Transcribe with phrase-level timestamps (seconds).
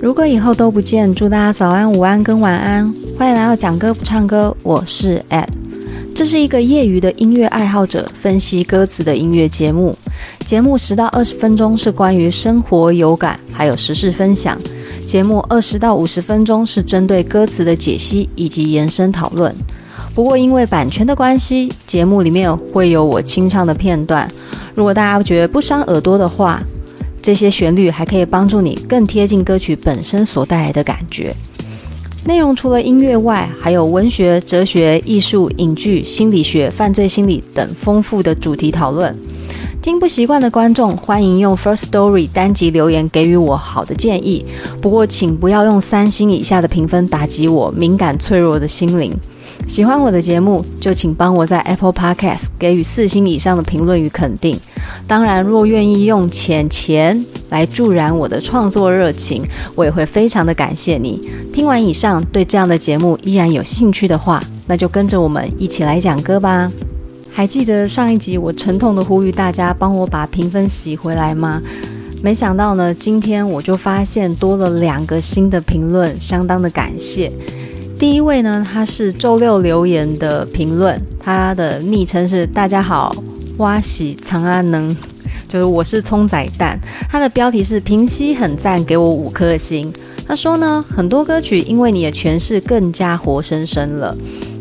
[0.00, 2.92] 如果以后都不见，祝大家早安、午安跟晚安。
[3.18, 5.46] 欢迎来到讲歌不唱歌，我是 Ed。
[6.14, 9.96] 这是一个业余的音乐爱好者分析歌词的音乐节目。
[10.40, 14.58] 节目十到二十分钟是关于生活有感，还有时事分享。
[15.06, 19.54] 节目二十到五十分钟是针对歌词的解析以及延伸讨论。
[20.14, 24.30] 不过因为版权的关系，节目里面会有我清唱的片段。
[24.74, 26.62] 如果大家觉得不伤耳朵的话，
[27.22, 31.34] 这些旋律还可以帮助你更贴近歌曲本身所带来的感觉。
[32.24, 39.16] 内容除了音乐外，还有文学、哲学、艺术、影剧、心理学、犯罪心理等丰富的主题讨论。
[39.80, 44.44] 听不习惯的观众，欢迎用 First Story 单集留言给予我好的建议。
[44.82, 49.16] 不过，请不要用三星以下的评分打击我敏感脆弱的心灵。
[49.66, 54.58] 喜欢我的节目，就请帮我在 Apple Podcast 给予四星以上的评论与肯定。
[55.06, 59.44] 当然，若愿意用钱钱来助燃我的创作热情，
[59.76, 61.20] 我也会非常的感谢你。
[61.52, 66.70] 听完以上，对这样的节目依然有兴趣的话，那就跟着我们一起来讲歌吧。
[67.32, 71.62] 还记得上一集我沉痛的呼吁大家帮我把评分洗回来吗？
[72.22, 77.30] 没想到呢，今天我就发现多了两个新的评论，相当的感谢。
[78.00, 83.14] 第一位呢，他是周六留言的评论，他的昵称是“大家好，
[83.58, 84.88] 挖喜长安能”，
[85.46, 86.80] 就是我是葱仔蛋。
[87.10, 89.92] 他的标题是“平息很赞，给我五颗星”。
[90.26, 94.16] 他说呢，很多歌曲因为你的诠释更加活生生了，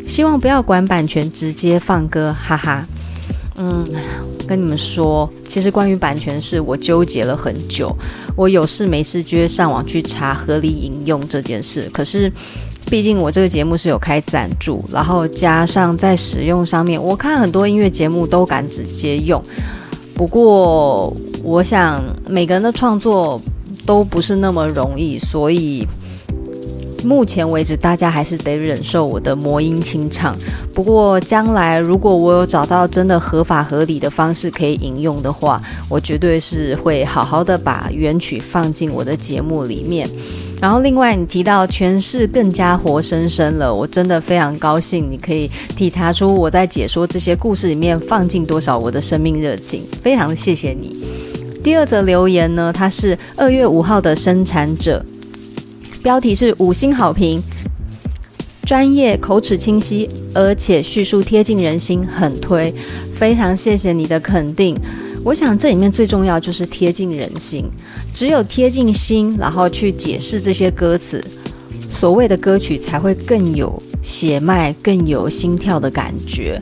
[0.05, 2.85] 希望不要管版权，直接放歌，哈哈。
[3.55, 3.85] 嗯，
[4.45, 7.95] 跟你们说，其实关于版权事，我纠结了很久。
[8.35, 12.29] 我有事没事就会上网去查合理引用这件事，可是。
[12.89, 19.41] 毕竟我这个节目是有开赞助，然后加上在使用上面，我看很多音乐节目都敢直接用。
[20.15, 23.39] 不过，我想每个人的创作
[23.85, 25.87] 都不是那么容易，所以。
[27.01, 30.35] 目前为止，大家还是得忍受我的魔音清唱。
[30.73, 40.09] 不过，将来如果我有找到真的合法合理的方式可以引用的话，我绝对是会好好的把原曲放进我的节目里面。
[40.61, 51.01] 然后，另外你提到诠释更加活生生了，我真的非常高兴，你可以体察出我在解说这些故事里面放进多少我的生命热情，非常谢谢你。
[51.63, 55.03] 第二则留言呢，它是二月五号的生产者。
[56.03, 57.41] 标题是五星好评，
[58.65, 62.73] 专业、口齿清晰，而且叙述贴近人心，很推。
[63.13, 64.77] 非常谢谢你的肯定。
[65.23, 67.65] 我想这里面最重要就是贴近人心，
[68.13, 71.23] 只有贴近心，然后去解释这些歌词，
[71.91, 76.61] 所谓的歌曲才会更有血脉，更有心跳的感觉。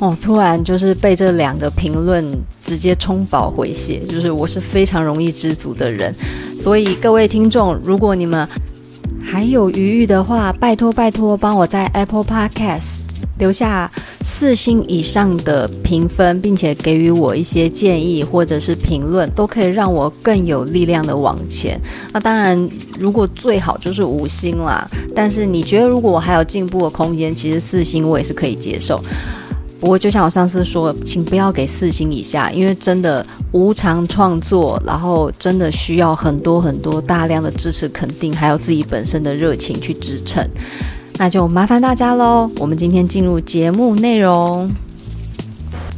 [0.00, 2.28] 哦，突然就是被这两个评论
[2.60, 6.12] 直接冲饱回血，就是我是非常容易知足的人，
[6.58, 8.46] 所以各位听众，如果你们
[9.22, 12.98] 还有余裕的话，拜托拜托，帮我在 Apple Podcast
[13.38, 13.90] 留下
[14.44, 21.80] 四星以上的评分，并且给予我一些建议或者是评论，都可以让我更有力量的往前。
[22.12, 22.68] 那当然，
[22.98, 29.02] 如果最好就是五星啦，但是你觉得如果我还有进步的空间，其实四星我也是可以接受。
[29.80, 40.46] 不过，就像我上次说，请不要给四星以下，因为真的无偿创作，然后真的需要很多很多大量的支持肯定，还有自己本身的热情去支撑。
[41.18, 42.50] 那就麻烦大家喽。
[42.58, 44.70] 我们今天进入节目内容。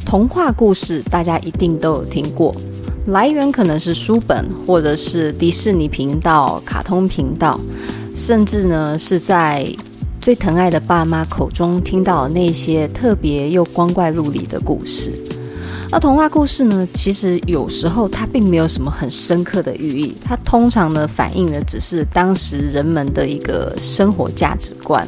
[0.05, 2.55] 童话故事大家一定都有听过，
[3.07, 7.59] 来源可能是书本，或者是迪士尼频道、卡通频道，
[8.15, 9.67] 甚至呢是在。
[10.19, 15.13] 最疼爱的爸妈口中听到那些特别又光怪陆离的故事，
[15.89, 25.07] 而童话故事呢，其实有时候它并没有什么很深刻的寓意，它通常呢反映的只是当时人们的一个生活价值观，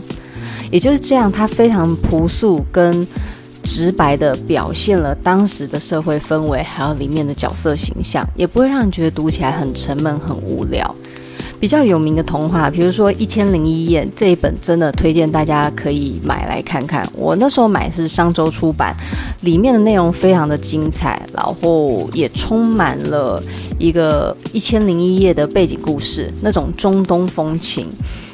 [0.71, 3.05] 也就是这样，它非常朴素跟
[3.61, 10.95] 直白地表现了当时的社会氛围，还有里面的角色形象，也不会让人觉得读起来很沉闷、很无聊。
[11.59, 17.05] 比较有名的童话，比如说《一千零一夜》这一本，真的推荐大家可以买来看看。
[17.13, 18.95] 我那时候买是商周出版，
[19.41, 23.43] 里面的内容非常的精彩，然后也充满了
[23.77, 27.87] 一个《一千零一夜》的背景故事，那种中东风情。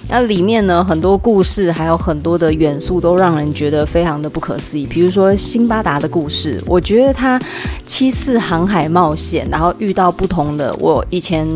[0.07, 4.85] 那里面呢，很多故事还有很多的元素都让人觉得非常的不可思议。
[4.85, 7.41] 比如说辛巴达的故事，我觉得他
[7.87, 11.47] 七次航海冒险，然后遇到不同的我以前。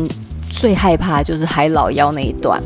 [0.50, 2.62] 最害怕就是海老妖那一段，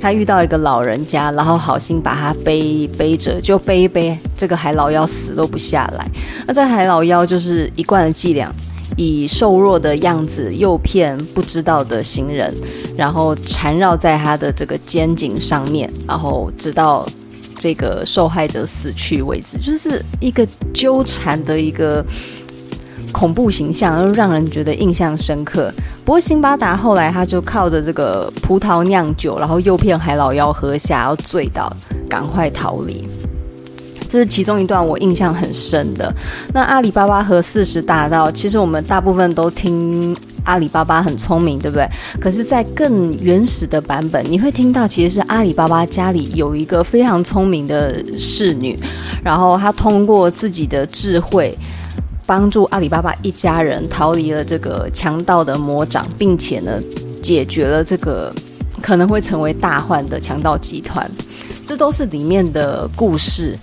[0.00, 6.10] 他遇到一个老人家，然后好心把他背背着，就背一背，这个海老妖死都不下来。
[6.46, 8.50] 那这海老妖就是一贯的伎俩，
[8.96, 12.52] 以瘦弱的样子诱骗不知道的行人，
[12.96, 17.06] 然后缠绕在他的这个肩颈上面，然后直到
[17.58, 22.04] 这个受害者死去为止，就是一个纠缠的一个
[23.12, 25.72] 恐怖形象，又让人觉得印象深刻。
[26.04, 31.74] 不过辛巴达后来他就靠着这个葡萄酿酒，然后诱骗海老妖喝下，然后醉倒，
[32.08, 33.06] 赶快逃离。
[34.08, 36.14] 这是其中一段我印象很深的。
[36.54, 41.88] 那阿里巴巴和四十大盗，其实我们大部分都听阿里巴巴很聪明，对不对？
[42.20, 48.78] 可是，在更原始的版本，你会听到其实是阿里巴巴家里有一个非常聪明的侍女，
[49.24, 51.58] 然后她通过自己的智慧，
[52.26, 56.82] 帮助阿里巴巴一家人逃离了这个强盗的魔掌，并且呢，
[57.22, 58.34] 解决了这个
[58.82, 61.08] 可能会成为大患的强盗集团。
[61.64, 63.56] 这都是里面的故事。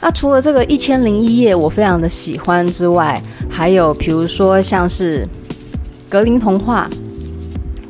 [0.00, 5.28] 那除了这个《一千零一夜》我非常的喜欢之外，还有比如说像是
[6.08, 6.88] 格林童话。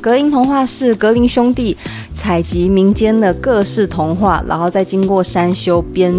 [0.01, 1.77] 格林童话是格林兄弟
[2.15, 6.11] 采集民间的各式童话，然后再经过删修编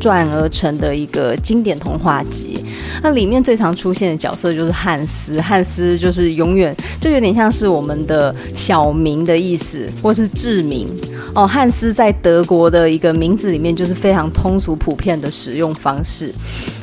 [0.00, 2.64] 转而成的一个经典童话集。
[3.02, 10.88] 那里面最常出现的角色就是汉斯，汉斯就是永远就有点像是我们的小明的意思，或是志明。
[11.34, 16.32] 哦，汉斯在德国的一个名字里面就是非常通俗普遍的使用方式。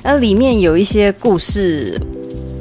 [0.04, 2.00] 那里面有一些故事，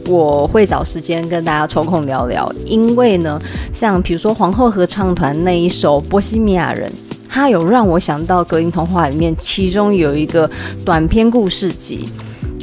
[0.09, 2.51] 我会找时间跟大家抽空聊聊。
[2.65, 3.41] 因为呢，
[3.73, 6.91] 像比如说皇后合唱团那一首《波西米亚人》，
[7.37, 10.51] 它有让我想到格林童话里面其中有一个
[10.87, 12.07] 短篇故事集。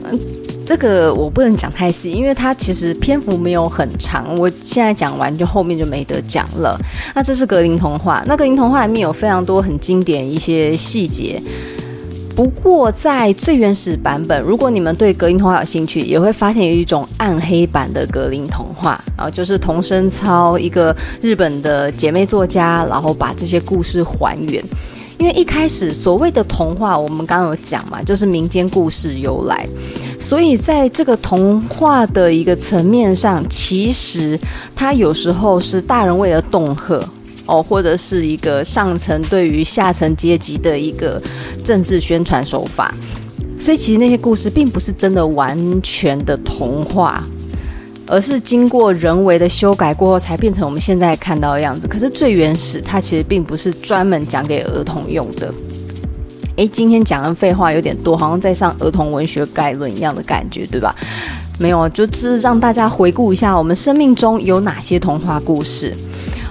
[0.03, 0.19] 嗯。
[0.65, 4.33] 这个我不能讲太细，因为它其实篇幅没有很长。
[4.37, 6.79] 我现在讲完就后面就没得讲了。
[7.13, 11.39] 那这是格林童话，那格林童话里面有非常多很经典一些细节。
[12.35, 24.63] 不过在最原始版本，如果你们对格林童话有兴趣，也会发现有一种暗黑版的格林童话，啊就是桐生操一个日本的姐妹作家，然后把这些故事还原。
[25.19, 29.65] 因为一开始所谓的童话，我们刚刚有讲嘛，就是民间故事由来。
[30.19, 34.37] 所以在这个童话的一个层面上，其实
[34.75, 36.99] 它有时候是大人为了恫吓
[37.45, 41.21] 哦，或者是一个上层对于下层阶级的一个
[41.63, 42.93] 政治宣传手法。
[43.59, 47.23] 所以其实那些故事并不是真的完全的童话，
[48.07, 51.87] 而是经过人为的修改过后才变成我们现在看到的样子。
[51.87, 55.53] 可是最原始，它其实并不是专门讲给儿童用的。
[56.57, 60.93] 诶，今天讲的废话有点多，好像在上儿童文学概论一样的感觉，对吧？
[61.57, 65.93] 没有，就是让大家回顾一下我们生命中有哪些童话故事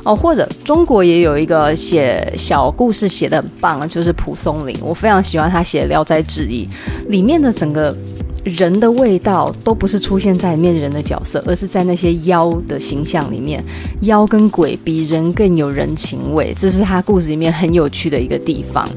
[0.05, 6.69] 哦，或者中国也有一个写小故事写的很棒，就是蒲松龄，我非常喜欢他写《聊斋志异》，
[7.09, 7.97] 里面的整个
[8.43, 13.63] 人的味道都不是出现在里面人的角色，而是在那些妖的形象里面，
[14.01, 18.89] 妖跟鬼比人更有人情味，这是他故事里面很有趣的一个地方。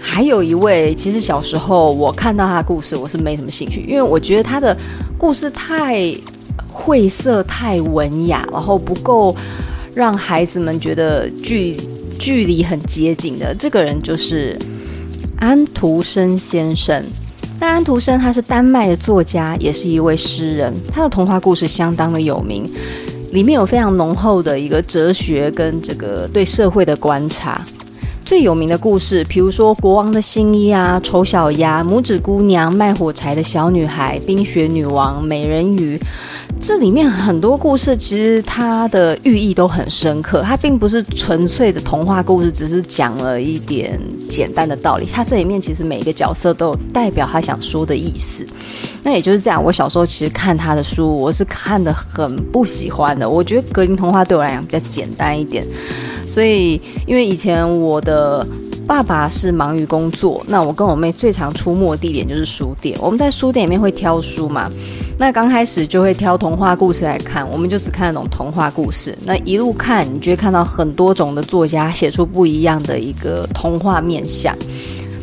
[0.00, 4.76] 还有一位，其实小时候我看到他的故事，我是没什么兴趣，因为我觉得他的
[5.16, 6.12] 故事太
[6.70, 9.34] 晦涩、太文雅，然后不够
[9.98, 11.76] 让孩子们觉得距
[12.20, 13.52] 距离很接近的。
[13.52, 14.56] 这个人就是
[15.40, 17.04] 安徒生先生。
[17.58, 22.70] 那安徒生他是丹麦的作家，也是一位诗人，他的童话故事相当的有名，
[23.32, 27.60] 里面有非常浓厚的一个哲学跟这个对社会的观察。
[28.28, 35.96] 最有名的故事，比如说《国王的新衣》啊，《丑小鸭》、《拇指姑娘》、《卖火柴的小女孩》、《冰雪女王》、《美人鱼》，
[36.60, 45.08] 这里面很多故事其实它的寓意都很深刻，它并不是纯粹的童话故事，只是讲了一点简单的道理。
[45.10, 48.46] 它这里面其实每一个角色都有代表他想说的意思。
[49.02, 53.30] 那也就是这样，我小时候其实看他的书，我是看得很不喜欢的。
[53.30, 55.66] 我觉得格林童话对我来讲比较简单一点。
[56.38, 58.46] 所以，因为以前我的
[58.86, 62.96] 爸爸是忙于工作，那我跟我妹最常出没的地点就是书店。
[63.02, 64.70] 我们在书店里面会挑书嘛，
[65.18, 69.18] 那刚开始就会挑童话故事来看，我们就只看那种童话故事。
[69.24, 74.56] 那一路看，你就会看到很多种的作家写出不一样的一个童话面相。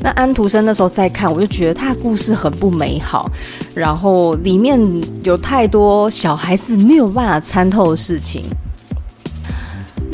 [0.01, 3.31] 那安徒生那时候在看，我就觉得他的故事很不美好，
[3.74, 4.77] 然后里面
[5.24, 8.43] 有太多小孩子没有办法参透的事情。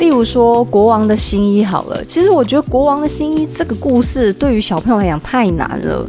[0.02, 6.04] 例如说，国王的新衣好了，其实我觉得国王的新衣这个故事对于小朋友来讲太难了，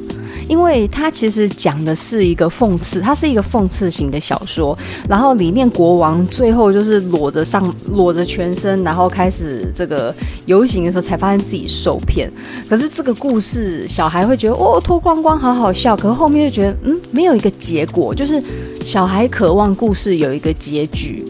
[0.50, 4.76] 因为它其实讲的是一个讽刺，它是一个讽刺型的小说。
[5.08, 10.12] 然后里面国王最后就是裸着上裸着全身，然后开始这个
[10.48, 12.28] 游行的时候，才发现自己受骗。
[12.68, 18.42] 可是这个故事，小孩会觉得哦，脱光光好好笑，可是后面就觉得嗯，没有一个结果，就是
[18.84, 21.24] 小孩渴望故事有一个结局。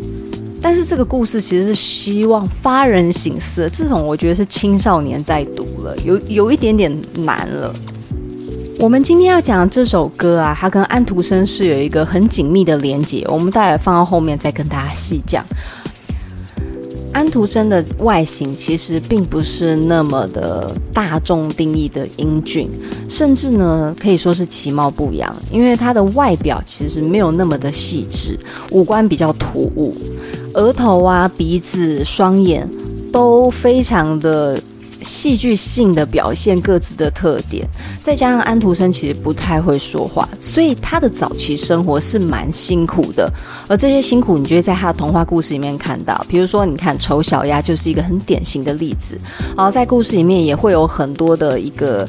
[0.63, 7.73] 但是这个故事其实是希望发人省思，这种我觉得是青少年在读了，有有一点点难了。
[8.79, 15.45] 我们今天要讲这首歌啊，它跟安徒生是有一个很紧密的连接，我们待会放到后面再跟大家细讲。
[17.13, 22.67] 安徒生的外形其实并不是那么的大众定义的英俊，
[23.07, 28.37] 甚至呢可以说是其貌不扬，因为他的外表其实没有那么的细致，
[28.71, 29.95] 五官比较突兀。
[30.55, 32.67] 额头啊、鼻子、双眼
[33.11, 34.59] 都非常的
[35.03, 37.67] 戏剧性的表现各自的特点，
[38.01, 43.31] 再加上安徒生其实不太会说话，所以他的早期生活是蛮辛苦的。
[43.67, 49.19] 而这些辛苦，你就会在他的童话故事里面看到，比如说，你看《丑小鸭》就是一个很典型的例子。
[49.55, 52.07] 然后在故事里面也会有很多的一个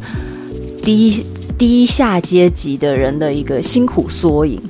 [0.82, 1.26] 低
[1.58, 4.60] 低下阶级的人的一个辛苦缩影。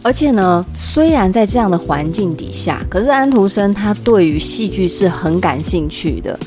[0.00, 6.38] 而且呢，虽然在这样的环境底下，可是安徒生他对于戏剧是很感兴趣的，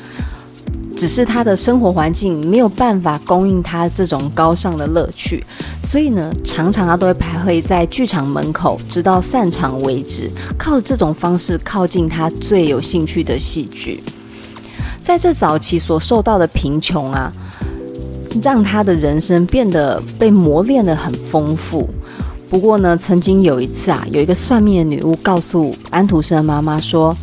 [0.96, 5.44] 只是他的生活环境没有办法供应他这种高尚的乐趣，
[5.82, 14.02] 所以呢，常常他都会徘徊在剧场门口，直到散场为止，靠这种方式靠近他最有兴趣的戏剧。
[15.02, 17.32] 在这早期所受到的贫穷啊，
[18.40, 21.88] 让他的人生变得被磨练得很丰富。
[22.48, 27.16] 不过呢，曾经有一次啊，有一个算命的女巫告诉安徒生妈妈说：“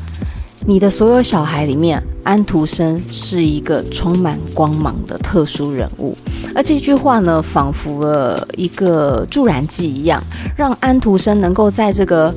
[0.65, 6.15] 你的所有小孩里面，安徒生是一个充满光芒的特殊人物。”
[6.53, 10.23] 而这句话呢，仿佛了一个助燃剂一样，
[10.55, 12.31] 让安徒生能够在这个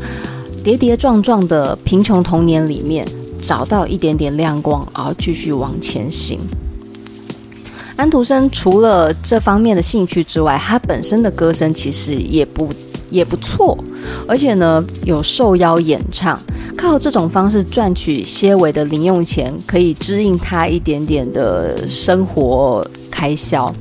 [0.64, 3.06] 跌跌撞撞的贫穷童年里面
[3.38, 6.40] 找到一点点亮光，而继续往前行。
[7.96, 12.72] 安徒生除了这方面的兴趣之外，他本身的歌声其实也不
[13.12, 13.78] 也不错，
[14.26, 16.40] 而且呢有受邀演唱，
[16.76, 23.72] 靠这种方式赚取些微的零用钱，可以支应他一点点的生活开销。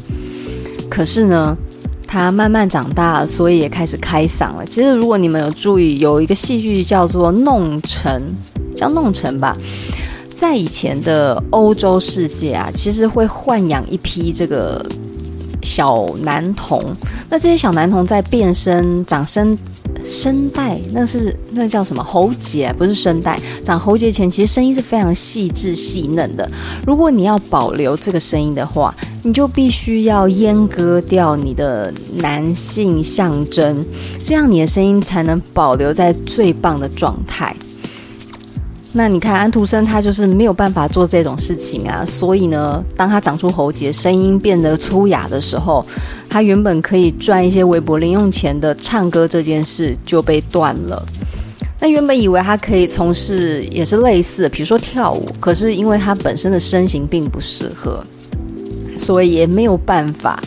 [0.89, 1.57] 可是呢，
[2.05, 4.65] 他慢慢长大，所以也开始开嗓了。
[4.65, 8.21] 其实如果你们有注意，有一个戏剧叫做《弄臣》，
[8.77, 9.57] 叫《弄臣》吧。
[10.35, 14.83] 在以前的欧洲世界啊，其实会豢养一批这个
[15.61, 16.83] 小男童。
[17.29, 19.57] 那这些小男童在变声、长声、
[20.03, 22.73] 声带，那是那叫什么喉结？
[22.73, 26.49] 不是声带，长喉结前，其实声音是非常细致细嫩的。
[26.85, 33.85] 如果你要保留这个声音的话，你就必须要阉割掉你的男性象征，
[34.23, 37.55] 这样你的声音才能保留在最棒的状态。
[38.93, 45.85] 那你看，安徒生他就是没有办法做这种事情啊，所以呢，当他长出喉结，声音变得粗哑的时候，
[46.29, 51.05] 他原本可以赚一些微薄零用钱的唱歌这件事就被断了。
[51.79, 58.05] 那原本以为他可以从事也是类似的，比如说跳舞，可是因为他本身的身形并不适合，
[58.97, 60.37] 所以也没有办法。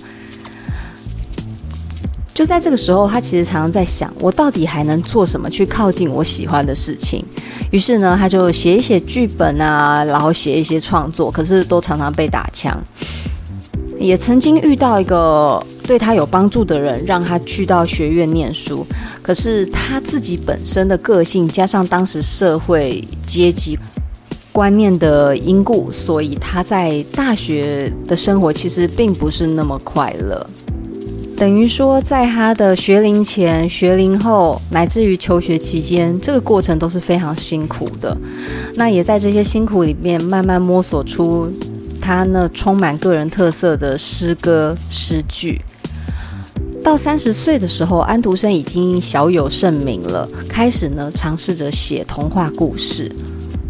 [2.34, 7.24] 就在这个时候，他其实常常在想，我到底还能做什么去靠近我喜欢的事情？
[7.70, 12.76] 于是呢，他就写一写剧本啊，然后写一些创作，可是都常常被打枪。
[14.00, 18.84] 也曾经遇到一个对他有帮助的人，让他去到学院念书，
[19.22, 23.78] 可是他自己本身的个性加上当时社会阶级
[24.50, 30.44] 观念的因故，所以他在大学的生活其实并不是那么快乐。
[31.36, 38.16] 等于说，在他的学龄前、学龄后，乃至于求学期间，这个过程都是非常辛苦的。
[38.76, 41.50] 那也在这些辛苦里面，慢慢摸索出
[42.00, 45.60] 他那充满个人特色的诗歌诗句。
[46.82, 53.10] 到三十岁的时候，安徒生已经小有盛名了，开始呢尝试着写童话故事。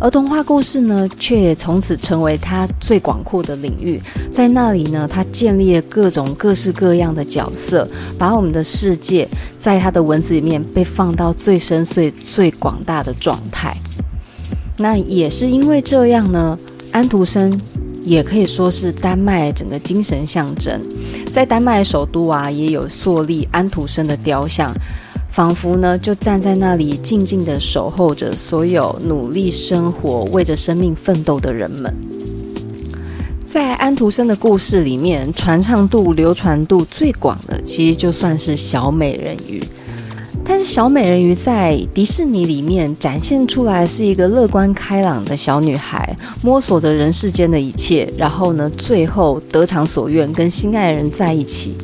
[0.00, 4.00] 而童话故事呢，却也从此成为他最广阔的领域。
[4.32, 9.26] 在那里呢，他建立了各种各式各样的角色，把我们的世界
[9.58, 13.74] 在他的文字里面被放到最深邃、最广大的状态。
[14.76, 16.58] 那也是因为这样呢，
[16.90, 17.58] 安徒生
[18.02, 20.78] 也可以说是丹麦整个精神象征。
[21.26, 24.74] 在丹麦首都啊，也有树立安徒生的雕像。
[25.34, 31.92] 仿佛呢，就站在那里，静静地守候着所有努力生活、为着生命奋斗的人们。
[33.44, 39.60] 在安徒生的故事里面，传唱度、流传度最广的，其实就算是小美人鱼。
[40.44, 51.74] 但是小美人鱼在迪士尼里面展现出来是一个乐观开朗的小女孩，摸索着人世间的一切，然后呢，最后得偿所愿，跟心爱人在一起。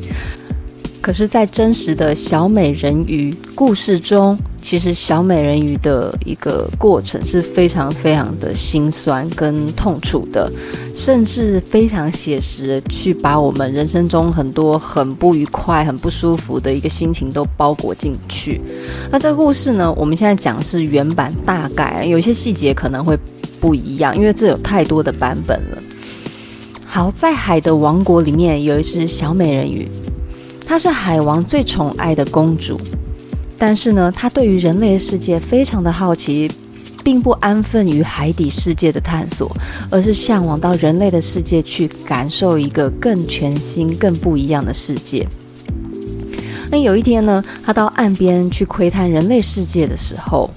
[1.01, 10.49] 可是，在真实的小美人鱼故事中，其实小美人鱼的一个过程是非常非常的心酸跟痛楚的，
[10.95, 18.61] 甚至非常写实去把我们人生中很多很不愉快、很不舒服的一个心情都包裹进去。
[19.09, 23.17] 那这个故事呢，我们现在讲的是原版，大概有一些细节可能会
[23.59, 25.81] 不一样，因为这有太多的版本了。
[26.85, 29.89] 好，在海的王国里面有一只小美人鱼。
[30.71, 32.79] 她是海王最宠爱的公主，
[33.57, 36.49] 但是呢，她对于人类世界非常的好奇，
[37.03, 39.53] 并不安分于海底世界的探索，
[39.89, 45.27] 而是向往到人类的世界去感受一个更全新、更不一样的世界。
[46.69, 50.49] 那有一天呢，她到岸边去窥探人类世界的时候，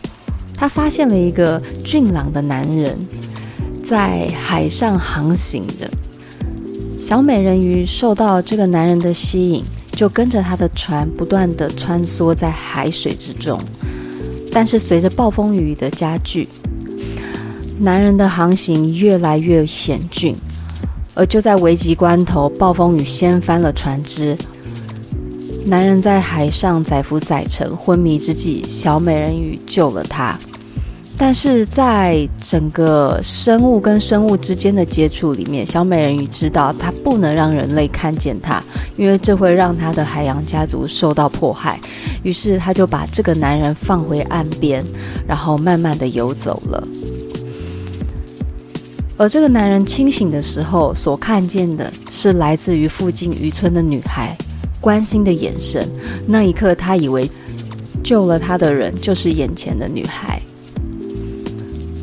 [0.57, 2.97] 她发现了一个俊朗的男人
[3.85, 5.91] 在海上航行着。
[7.01, 9.65] 小美人鱼受到这个男人的吸引。
[9.95, 13.61] 就跟着他的船不断地穿梭在海水之中，
[14.51, 16.49] 但是随着暴风雨的加剧，
[17.79, 20.37] 男人的航行越来越险峻，
[21.15, 24.37] 而就在危急关头，暴风雨掀翻了船只，
[25.65, 30.39] 男人在海上载浮载沉，昏迷之际，小美人鱼救了他。
[31.17, 38.63] 但是在整个生物跟生物之间的接触里面，小美人鱼知道她不能让人类看见她，
[38.97, 41.81] 因为这会让她的海洋家族受到迫害。
[42.25, 44.85] 于是，她就把这个男人放回岸边，
[45.27, 46.87] 然后慢慢的游走了。
[49.17, 54.37] 而这个男人清醒的时候，所看见的是来自于附近渔村的女孩
[54.81, 55.89] 关心的眼神。
[56.27, 57.31] 那一刻，他以为
[58.03, 60.43] 救了他的人就是眼前的女孩。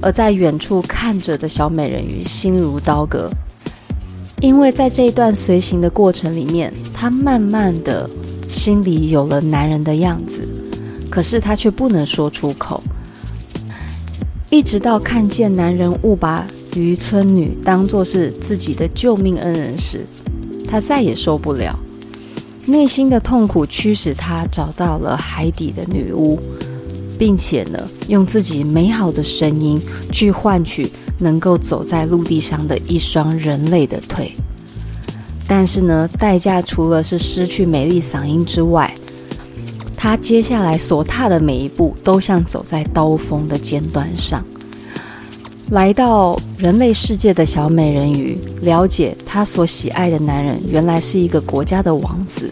[0.01, 3.29] 而在远处看着的小美人鱼心如刀割，
[4.41, 8.09] 因为在这一段随行的过程里面，她慢慢的
[8.49, 10.47] 心里有了男人的样子，
[11.09, 12.81] 可是她却不能说出口。
[14.49, 20.05] 一直到看见男人误把渔村女当作是自己的救命恩人时，
[20.67, 21.77] 她再也受不了，
[22.65, 26.39] 内心的痛苦驱使她找到了海底的女巫。
[27.21, 29.79] 并且呢，用自己美好的声音
[30.11, 34.33] 去换取能够走在陆地上的一双人类的腿。
[35.47, 38.91] 但是呢，代价除了是失去美丽嗓音之外，
[39.95, 44.43] 他接下来所踏的每一步都像走在刀锋的尖端上。
[45.69, 52.49] 来到人类世界的小美人鱼，了解她所喜爱的男人原来是一个国家的王子，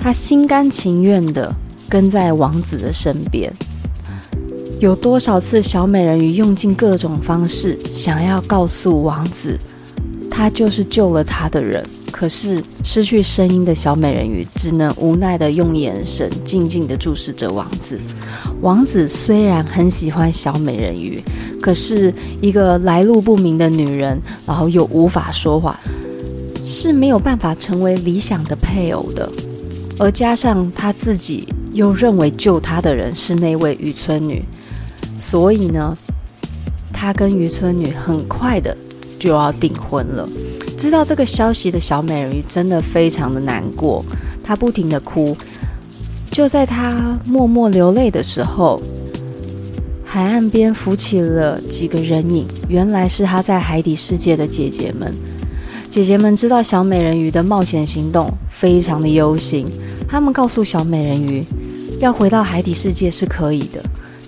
[0.00, 1.54] 她心甘情愿的。
[1.90, 3.52] 跟在王子的身边，
[4.78, 9.58] 有多少次小美人鱼用尽各种方式想要告诉王子，
[10.30, 11.84] 他就是救了他的人。
[12.12, 17.98] 可是失去声音的小美人鱼只能无奈的用眼神静静的注视着王子。
[18.60, 21.22] 王子虽然很喜欢小美人鱼，
[21.62, 25.80] 可是一个来路不明的女人，然后又无法说话，
[26.62, 29.30] 是没有办法成为理想的配偶的。
[29.98, 31.48] 而加上他自己。
[31.72, 34.44] 又认为救他的人是那位渔村女，
[35.18, 35.96] 所以呢，
[36.92, 38.76] 他跟渔村女很快的
[39.18, 40.28] 就要订婚了。
[40.76, 44.04] 知道这个消息的小美人鱼真的非常的难过，
[44.42, 45.36] 她不停的哭。
[46.30, 48.80] 就在她默默流泪的时候，
[50.04, 55.12] 海岸边浮起了几个人影，原来是她在海底世界的姐姐们。
[55.90, 59.66] 姐姐们知道小美人鱼的冒险行动，非常的忧心。
[60.08, 61.44] 他们告诉小美人鱼，
[61.98, 63.82] 要回到海底世界是可以的。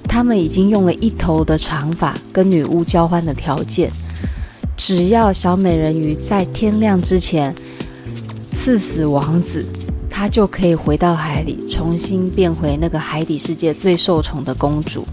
[0.08, 3.88] 他们已经用了一头的长发跟女巫交换的条件，
[4.76, 7.54] 只要小美人鱼在天亮之前
[8.50, 9.64] 刺死王子，
[10.10, 15.06] 她就可以回到海里，重新变回那个海底世界最受宠的公主。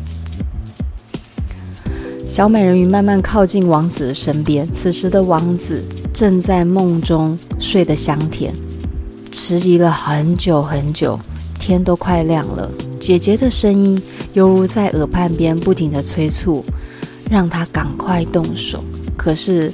[2.27, 5.83] 小美人鱼慢慢靠近王子的身边，此时的王子
[6.13, 8.53] 正在梦中睡得香甜。
[9.31, 11.19] 迟疑了很久很久，
[11.59, 12.69] 天都快亮了，
[12.99, 14.01] 姐姐的声音
[14.33, 16.63] 犹如在耳畔边不停地催促，
[17.29, 18.83] 让她赶快动手。
[19.15, 19.71] 可是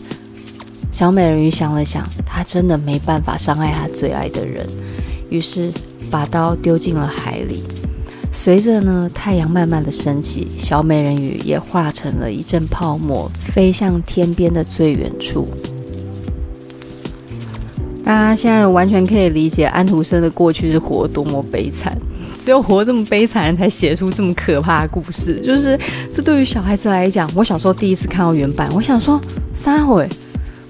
[0.91, 4.67] 小美人鱼想了想，她真的没办法伤害她最爱的人，
[5.29, 5.71] 于是
[6.11, 7.63] 把刀丢进了海里。
[8.31, 15.47] 随着呢太阳慢慢的升起，小美人鱼也化成了一阵泡沫，飞向天边的最远处。
[18.05, 21.97] 大家现在完全可以理解安徒生的过去是活多么悲惨，
[22.45, 25.41] 只有活这么悲惨才写出这么可怕的故事。
[25.43, 25.77] 就是
[26.13, 29.19] 这对于小孩子来讲，我小时候第一次看到原版，我想说，
[29.55, 30.07] 三回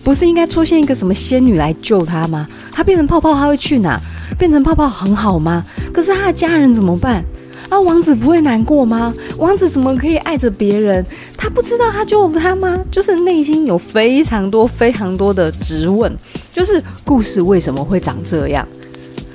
[0.01, 2.47] 不是应该出现一个什么仙女来救他吗？
[2.71, 3.99] 他变成泡泡，他会去哪？
[4.39, 5.61] 变成泡泡很好吗？
[5.91, 7.21] 可是他的家人怎么办？
[7.69, 9.13] 啊，王子不会难过吗？
[9.37, 11.05] 王子怎么可以爱着别人？
[11.35, 12.79] 他不知道他救了他吗？
[12.91, 16.11] 就是内心有非常多非常多的质问。
[16.53, 18.67] 就是故事为什么会长这样？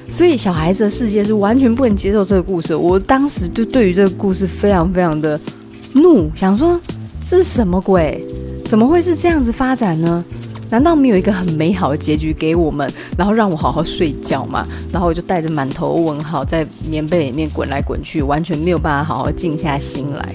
[0.09, 2.75] 所以小孩子的世界是完全不能接受这个故事。
[2.75, 5.39] 我当时就对于这个故事非常非常的
[5.95, 6.81] 怒，想说
[7.29, 8.25] 这是什么鬼？
[8.65, 10.25] 怎么会是这样子发展呢？
[10.71, 14.65] 难道没有一个很美好的结局给我们，然后让我好好睡觉吗？
[14.93, 20.35] 然后我就带着满头问号在棉被里面滚来滚去，完全没有办法好好静下心来。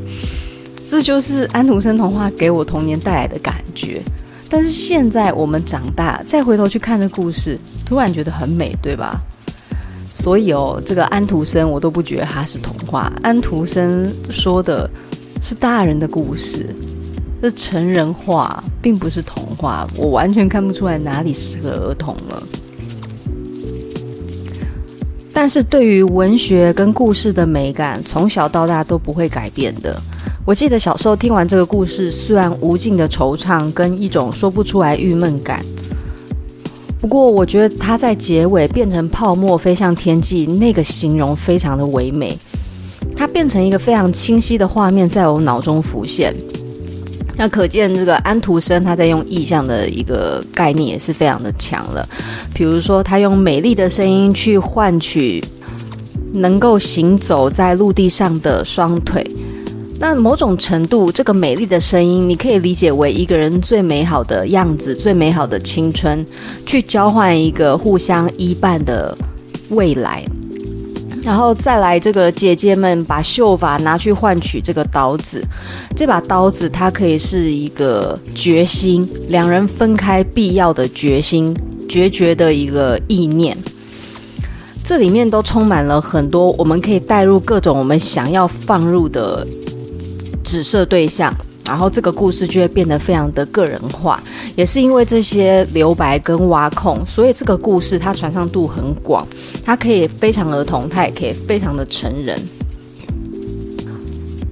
[0.88, 4.02] 这就是安徒生童话给我童年带来的感觉。
[4.48, 9.20] 但是现在我们长大，再回头去看这故事，突然觉得很美，对吧？
[10.14, 13.12] 所以哦，这个安徒生我都不觉得他是童话。
[13.24, 14.90] 安徒生说的
[15.42, 16.68] 是大人的故事，
[17.42, 19.88] 是成人话，并不是童话。
[19.96, 22.44] 我完全看不出来哪里适合儿童了。
[25.32, 30.02] 但是对于文学跟故事的美感，从小到大都不会改变的。
[30.46, 35.64] 我记得小时候听完这个故事，虽然无尽的惆怅跟一种说不出来郁闷感，
[37.00, 42.38] 不过我觉得它在结尾变成泡沫飞向天际，那个形容非常的唯美，
[43.16, 46.34] 它变成一个非常清晰的画面在我脑中浮现。
[47.38, 52.08] 那可见这个安徒生他在用意象的一个概念也是非常的强了，
[52.54, 55.44] 比如说他用美丽的声音去换取
[56.34, 59.26] 能够行走在陆地上的双腿。
[59.98, 66.26] 那某种程度，这个美丽的声音，你可以理解为一个人最美好的样子、最美好的青春，
[66.66, 69.18] 去交换一个互相依伴的
[69.70, 70.26] 未来。
[71.26, 75.44] 然后再来，这个姐姐们把秀发拿去换取这个刀子，
[75.96, 81.56] 这把刀子它可以是一个决心，两人分开必要的决心，
[81.90, 83.58] 决绝的一个意念。
[84.84, 89.46] 这里面都充满了很多我们可以带入各种我们想要放入的。
[90.44, 91.34] 指涉对象，
[91.66, 94.22] 然后这个故事就会变得非常的个人化。
[94.56, 99.28] 也是因为这些留白跟挖空，所以这个故事它传唱度很广，
[99.64, 102.38] 它可以非常儿童，它也可以非常的成人。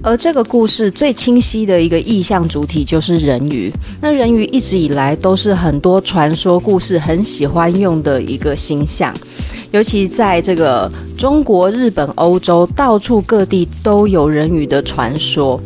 [0.06, 3.72] 而这个故事最清晰的一个意象主体就是人鱼。
[4.02, 9.14] 那人鱼一直以来都是很多传说故事很喜欢用的一个形象，
[9.70, 15.58] 尤其在这个中国、日本、欧洲，到处各地都有人鱼的传说。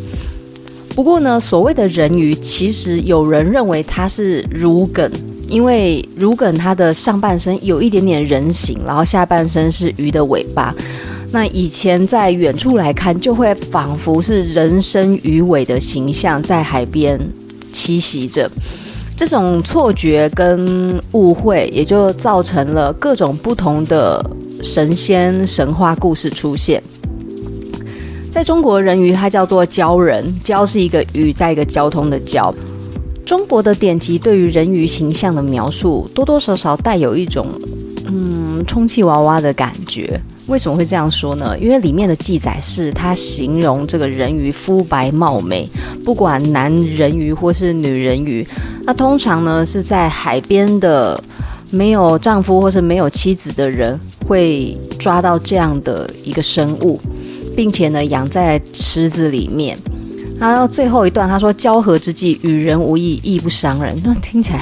[0.98, 5.08] 不过呢，所谓的人鱼，其实有人认为它是如梗，
[5.48, 10.74] 因为如梗它的上半身有一点点人形，然后下半身是鱼的尾巴。
[11.30, 17.16] 那以前在远处来看，就会仿佛是人身鱼尾的形象在海边
[17.72, 18.50] 栖息着。
[19.16, 24.20] 这种错觉跟误会，也就造成了各种不同的
[24.64, 26.82] 神仙神话故事出现。
[28.31, 32.55] 在中国，人鱼它叫做交人，交是一个鱼，在一个交通的交。
[33.25, 37.49] 中国的典籍对于人鱼形象的描述，多多少少带有一种
[38.07, 40.21] 嗯充气娃娃的感觉。
[40.47, 41.59] 为什么会这样说呢？
[41.59, 45.69] 因为里面的记载是它形容这个人鱼肤白貌美，
[46.05, 48.47] 不管男人鱼或是女人鱼，
[48.85, 51.23] 那通常呢是在海边的
[51.71, 56.99] 没有丈夫或是没有妻子的人会抓到这样的一个生物。
[57.59, 59.77] 并且呢，养在池子里面。
[60.38, 64.61] 然后最后一段，他说：“交合之际，与人无异，亦不伤人。”那听起来，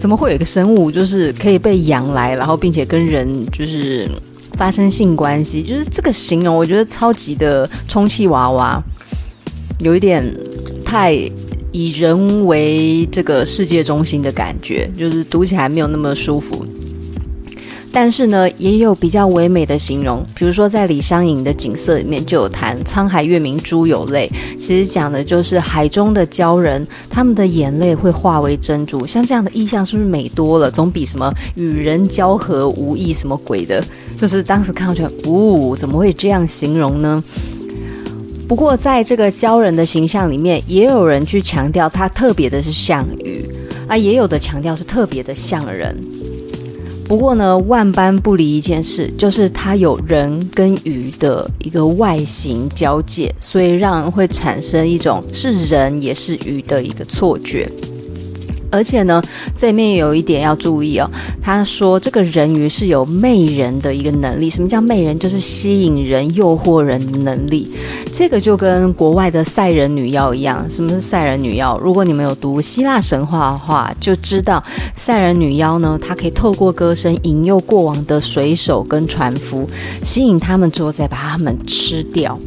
[0.00, 4.10] 怎么会有一个生物，就是可以被养来，然后并且跟人就是
[4.54, 5.62] 发生性关系？
[5.62, 8.82] 就是这个形容，我觉得超级的充气娃娃，
[9.78, 10.24] 有一点
[10.84, 11.12] 太
[11.70, 16.66] 以人为这个世界中心的感觉，就是读起来没有那么舒服。
[17.94, 29.06] 但是呢，也有比较唯美的形容，比如说在李商隐的《景色》里面就有谈“沧海月明珠有泪”，其实讲的就是海中的鲛人，他们的眼泪会化为珍珠。
[29.06, 30.70] 像这样的意象是不是美多了？
[30.70, 33.84] 总比什么与人交合无异什么鬼的，
[34.16, 37.22] 就是当时看到觉得，呜、哦，怎么会这样形容呢？
[38.48, 43.46] 不过在这个鲛人的形象里面，也有人去强调他特别的是像鱼，
[43.86, 45.94] 啊，也有的强调是特别的像人。
[47.12, 57.70] 不过呢，万般不离一件事，就是它有人跟鱼的一个外形交界，所以让人会产生一种是人也是鱼的一个错觉。
[58.72, 59.22] 而且呢，
[59.54, 61.08] 这里面有一点要注意哦。
[61.42, 64.48] 他说，这个人鱼是有媚人的一个能力。
[64.48, 65.16] 什么叫媚人？
[65.18, 67.70] 就是吸引人、诱惑人的能力。
[68.10, 70.66] 这个就跟国外的赛人女妖一样。
[70.70, 71.78] 什么是赛人女妖？
[71.78, 74.62] 如果你们有读希腊神话的话，就知道
[74.96, 79.68] 赛人女妖呢，她可以透过歌声引诱过往的水手跟船夫，
[80.02, 82.38] 吸引他们之后再把他们吃掉。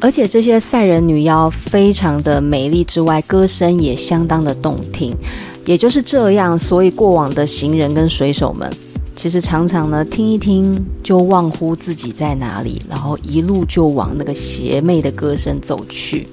[0.00, 5.16] 而且这些赛人女妖非常的美丽之外，歌声也相当的动听。
[5.64, 8.70] 也就是这样，所以过往的行人跟水手们，
[9.16, 16.28] 其实常常呢听一听就忘乎自己在哪里，然后一路就往那个邪魅的歌声走去。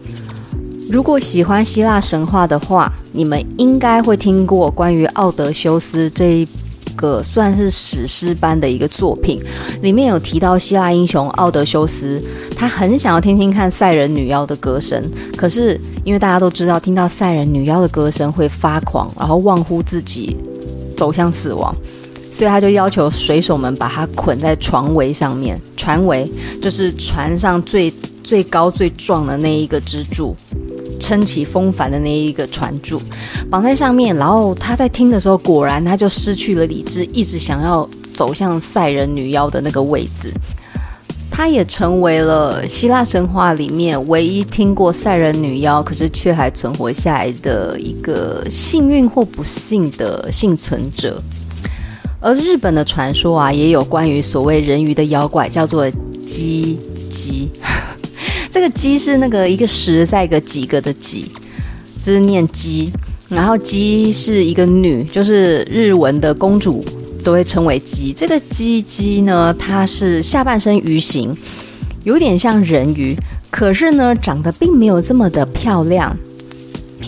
[0.89, 6.47] 如果喜欢希腊神话的话，你们应该会听过关于奥德修斯这一。
[6.95, 9.41] 个算是史诗般的一个作品，
[9.81, 12.21] 里面有提到希腊英雄奥德修斯，
[12.55, 15.03] 他很想要听听看赛人女妖的歌声，
[15.35, 20.35] 可是因为大家都知道，听到赛人女妖的歌声会发狂，然后忘乎自己，
[20.97, 21.75] 走向死亡，
[22.31, 26.29] 所以他就要求水手们把他捆在船桅上面，船桅
[26.61, 30.35] 就是船上最最高最壮的那一个支柱。
[31.05, 32.99] 撑起风帆的那一个船柱，
[33.47, 40.33] 绑在上面，然后他在听的时候，果然他就失去了理智，一直想要走向赛人女妖的那个位置。
[41.29, 51.21] 他也成为了希腊神话里面唯一听过赛人女妖，可是却还存活下来的一个幸运或不幸的幸存者。
[52.19, 55.87] 而日本的传说啊，也有关于所谓人鱼的妖怪，叫做
[56.25, 56.79] 姬
[57.11, 57.51] 姬。
[58.55, 61.29] 这个姬是那个一个十再一个几个的几，
[62.01, 62.89] 这是念姬。
[63.27, 66.81] 然后姬是一个女，就是日文的公主
[67.21, 68.13] 都会称为姬。
[68.13, 71.35] 这个姬姬呢，它是下半身鱼形，
[72.05, 73.13] 有点像人鱼，
[73.51, 76.17] 可是呢，长得并没有这么的漂亮。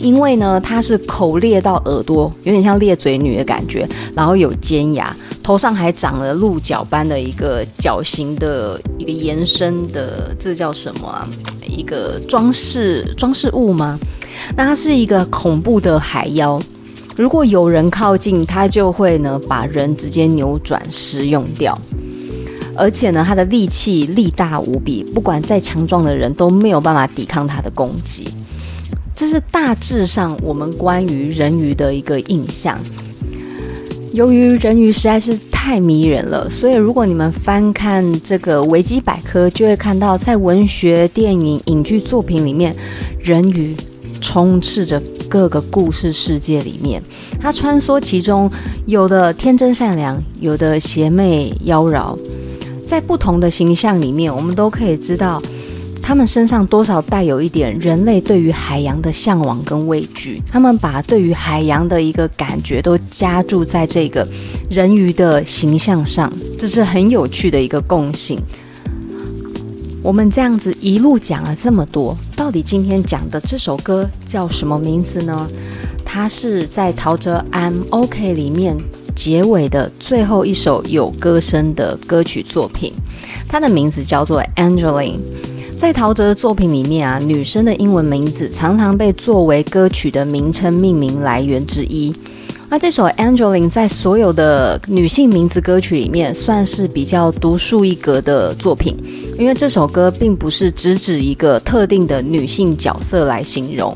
[0.02, 11.28] 因为呢，它是口裂到耳朵，有点像裂嘴女的感觉，然后有尖牙，头上还长了鹿角般的一个角形的一个延伸的，这叫什么啊？
[11.68, 14.00] 一个装饰装饰物吗？
[14.56, 16.60] 那它是一个恐怖的海妖，
[17.16, 21.78] 如果有人靠近，它就会呢把人直接扭转食用掉，
[22.76, 28.28] 而且呢，它的力气力大无比，不管再强壮的人都没有办法抵抗它的攻击。
[29.18, 32.80] 这是大致上我们关于人鱼的一个印象。
[34.14, 42.76] 由于人鱼实在是太迷人了，所以如果你们翻看这个维基百科，就会看到在文学、电影、影剧作品里面，
[43.20, 43.76] 人鱼
[44.22, 47.02] 充斥着各个故事世界里面。
[47.40, 48.48] 它穿梭其中，
[48.86, 52.16] 有的天真善良，有的邪魅妖娆，
[52.86, 55.42] 在不同的形象里面，我们都可以知道。
[56.08, 64.26] 他们身上多少带有一点人类对于海洋的向往跟畏惧，他们把对于海洋的一个感觉都加注在这个
[64.70, 68.42] 人鱼的形象上，这是很有趣的一个共性。
[70.02, 75.46] 我们这样子一路讲了这么多，到底今天讲的这首歌叫什么名字呢？
[76.06, 78.78] 它是在陶喆《I'm OK》里面
[79.14, 82.94] 结尾的最后一首有歌声的歌曲作品，
[83.46, 85.20] 它的名字叫做 Angeline。
[85.78, 92.12] 在陶喆的作品里面啊，女生的英文名字常常被作为歌曲的名称命名来源之一。
[92.68, 98.98] 那这首《Angeline》在所有的女性名字歌曲里面，算是比较独树一格的作品，
[99.38, 103.96] 因为这首歌并不是只指一个特定的女性角色来形容，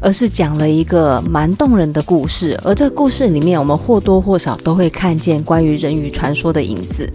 [0.00, 2.60] 而是讲了一个蛮动人的故事。
[2.62, 7.10] 而这故事里面，我们或多或少都会看见关于人鱼传说的影子。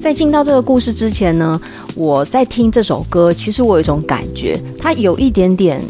[0.00, 1.60] 在进到这个故事之前呢，
[1.96, 5.82] 我在听这首歌，其实我有一种感觉，它有一点点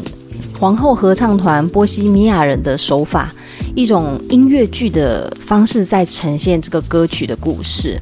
[0.59, 3.33] 皇后合唱团、波西米亚人的手法，
[3.75, 8.01] 一种音乐剧的方式在呈现这个歌曲的故事。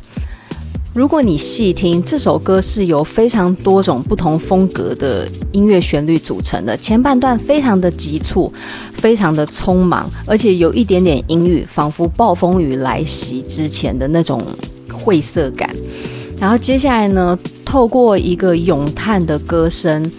[0.95, 8.51] 如果你细听，这首歌是由非常多种不同风格的音乐旋律组成的，前半段非常的急促，
[8.93, 14.41] 非常的匆忙，而且有一点点阴郁，仿佛暴风雨来袭之前的那种。
[14.97, 15.69] 晦涩感，
[16.39, 20.11] 然后接下来呢，透过一个咏叹的歌声，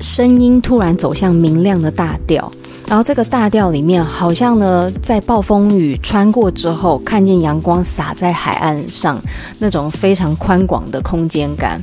[0.00, 2.50] 声音突然走向明亮的大调，
[2.86, 9.20] 然后这个大调里面，好像呢，在暴风雨穿过之后，看见阳光洒在海岸上，
[9.58, 11.82] 那种非常宽广的空间感。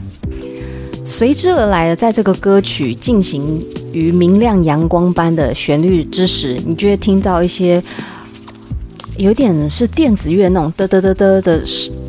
[1.05, 7.83] 随之而来的，在这个歌曲进行于明亮阳光般的旋律之时，你就会听到一些。
[9.17, 11.63] 有点是电子乐那种嘚嘚嘚嘚的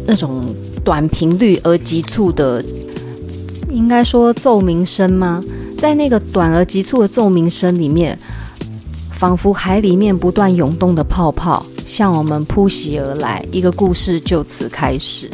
[0.07, 0.45] 那种
[0.85, 2.65] 短频率而急促的，
[3.71, 5.41] 应该说奏鸣声吗？
[5.79, 8.19] 在那个短而急促的奏鸣声里面，
[9.13, 15.31] 仿佛海里面不断涌动的泡泡向我们扑袭而来，一个故事就此开始。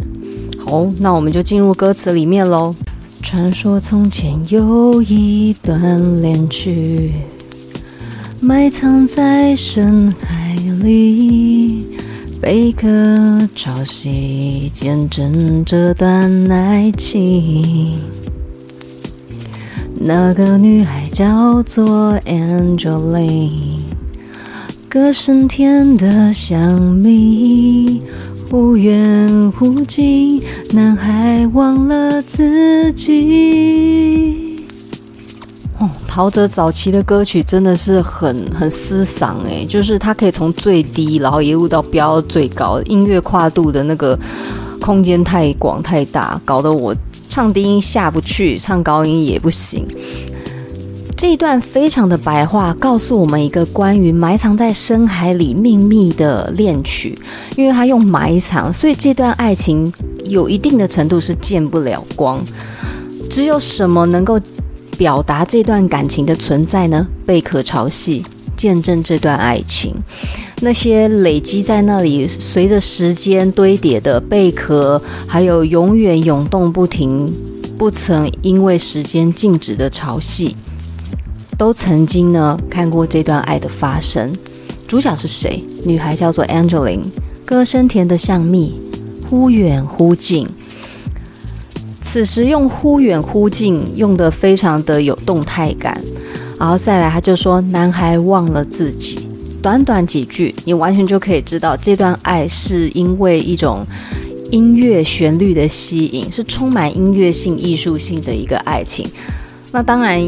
[0.67, 2.75] 好，那我们就进入歌词里面喽。
[3.23, 7.13] 传说从前有一段恋曲，
[8.41, 10.42] 埋藏在深海
[10.83, 11.87] 里，
[12.41, 12.87] 贝壳
[13.55, 17.97] 潮汐见证这段爱情。
[19.99, 23.79] 那个女孩叫做 Angeline，
[24.89, 28.03] 歌声甜得像蜜。
[28.51, 30.43] 忽远忽近，
[30.73, 34.42] 男孩忘了自己。
[36.15, 44.19] 陶喆早期的歌曲真的是很很嘶嗓诶，就是他可以从最低，然后一路到飙到最高，音乐跨度的那个
[44.79, 46.95] 空间太广太大，搞得我
[47.31, 49.87] 唱低音下不去，唱高音也不行。
[51.17, 57.19] 这一段非常的白话，告诉我们一个关于埋藏在深海里秘密的恋曲。
[57.57, 59.91] 因为他用埋藏，所以这段爱情
[60.27, 62.45] 有一定的程度是见不了光。
[63.31, 64.39] 只有什么能够
[64.97, 67.07] 表达这段感情的存在呢？
[67.27, 68.25] 贝壳潮汐
[68.57, 69.95] 见证这段爱情，
[70.61, 77.27] 那些累积在那里，随着时间堆叠的贝壳，还有永远涌动不停、
[77.77, 80.55] 不曾因为时间静止的潮汐。
[81.59, 84.33] 都曾经呢看过这段爱的发生，
[84.87, 85.63] 主角是谁？
[85.85, 87.05] 女孩叫做 Angeline，
[87.45, 88.75] 歌声甜得像蜜，
[89.29, 90.47] 忽远忽近。
[92.13, 95.99] 此时用忽远忽近用得非常的有动态感，
[96.61, 99.27] 然后再来他就说男孩忘了自己，
[99.63, 103.83] 短短几句你完全就可以知道这段爱是因为一种
[104.51, 109.11] 音乐旋律的吸引，是充满音乐性、艺术性的一个爱情。
[109.71, 110.23] 那当然。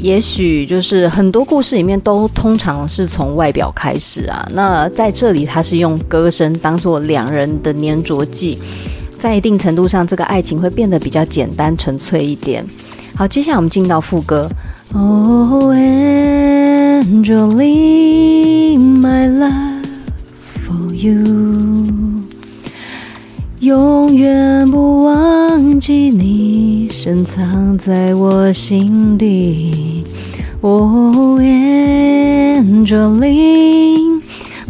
[0.00, 8.56] 也许就是很多故事里面都通常是从外表开始啊，那在这里他是用歌声当做两人的粘着剂，
[9.18, 12.64] 在一定程度上，这个爱情会变得比较简单纯粹一点。
[13.14, 14.48] 好，接下来我们进到副歌。
[14.94, 17.02] Oh, Angeline,
[18.78, 19.84] my love
[20.66, 22.22] for you.
[23.60, 30.04] 永远不忘记你，深藏在我心底。
[30.60, 32.62] Oh, Angeline,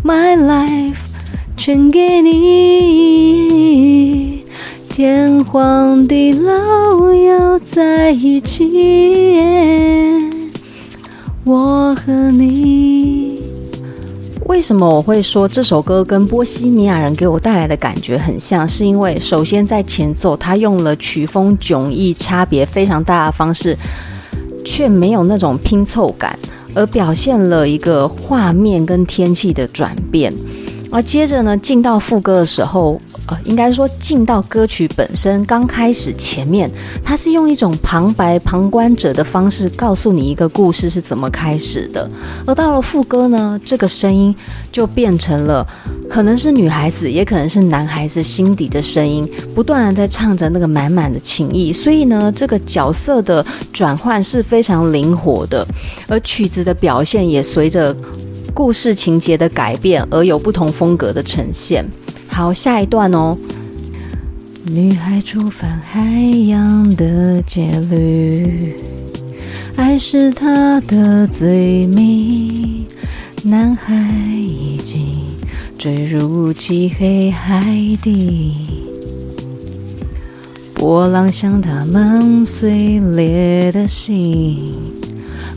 [0.03, 0.97] my life
[1.57, 3.59] 全给你，
[4.99, 8.69] 天荒地老要在一起，
[11.45, 13.41] 我和你。
[14.47, 18.69] 为什么我会说这首歌跟《波西米亚人》给我带来的感觉很像？
[18.69, 23.79] 是因为首先在前奏，他用了曲风迥异、差别非常大的方式，
[24.65, 26.37] 却没有那种拼凑感，
[26.75, 30.35] 而表现了一个画面跟天气的转变。
[30.91, 33.01] 而接着呢，进到副歌的时候。
[33.29, 36.71] 呃，应该说进到歌曲本身刚开始前面，
[37.05, 42.09] 它是用一种旁白、旁观者的方式告诉你一个故事是怎么开始的。
[42.47, 44.35] 而到了副歌呢，这个声音
[44.73, 45.67] 就变成了
[46.09, 51.71] 可能是女孩子，也可能是男孩子心底的声音，不断的在唱着那个满满的情意。
[51.71, 55.67] 所以呢，这个角色的转换是非常灵活的，
[56.09, 57.95] 而曲子的表现也随着
[58.55, 61.87] 故事情节的改变而有不同风格的呈现。
[62.29, 63.37] 好，下一段哦。
[64.65, 66.01] 女孩触犯海
[66.47, 68.77] 洋的戒律，
[69.77, 72.87] 爱是她的罪名。
[73.45, 73.95] 男孩
[74.41, 75.15] 已经
[75.79, 77.63] 坠入漆黑海
[78.03, 78.53] 底，
[80.75, 84.75] 波浪向他们碎裂的心，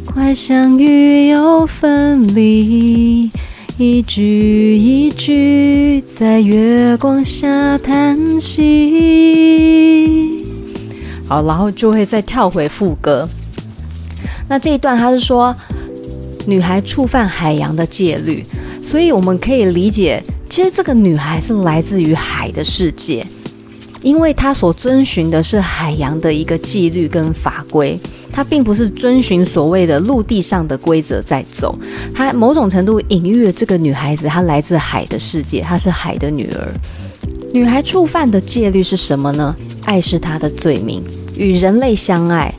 [0.05, 3.29] 快相遇又分离。
[3.83, 9.65] 一句一句在月光下叹息。
[11.27, 13.27] 好，然后就会再跳回副歌。
[14.47, 15.55] 那这一段他是说，
[16.45, 18.45] 女孩触犯海洋的戒律，
[18.83, 23.25] 所以我们可以理解，其实这个女孩是来自于海的世界，
[24.03, 27.99] 因为她所遵循的是海洋的一个纪律跟法规。
[28.31, 31.77] 她并不是遵循所谓的陆地上的规则在走，
[32.13, 36.67] 她某种程度隐喻了这个女孩子，她来自海的世界，她是海的女儿。
[37.53, 39.55] 女孩触犯的戒律是什么呢？
[39.83, 41.03] 爱是她的罪名，
[41.35, 42.53] 与人类相爱。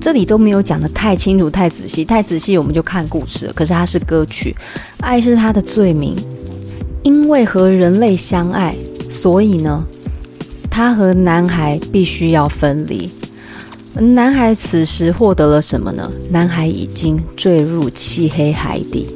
[0.00, 3.50] 这里都没有讲得太清楚、太仔细，太仔细我们就看故事。
[3.54, 4.54] 可是它是歌曲，
[5.00, 6.14] 爱是她的罪名，
[7.02, 8.76] 因为和人类相爱，
[9.08, 9.84] 所以呢，
[10.70, 13.10] 他和男孩必须要分离。
[13.98, 16.10] 男孩此时获得了什么呢？
[16.28, 19.06] 男孩已经坠入漆黑海底。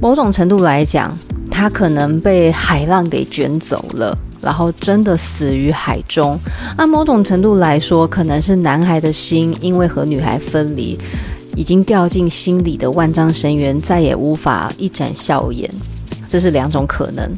[0.00, 1.16] 某种程度来讲，
[1.50, 6.38] 他可能被海浪给卷走了，然后真的死于海中。
[6.76, 10.96] 按某种程度来说，可能是男孩的心因为和女孩分离，
[11.56, 15.68] 已经掉进心里的万丈深渊，再也无法一展笑颜。
[16.28, 17.28] 这是两种可能。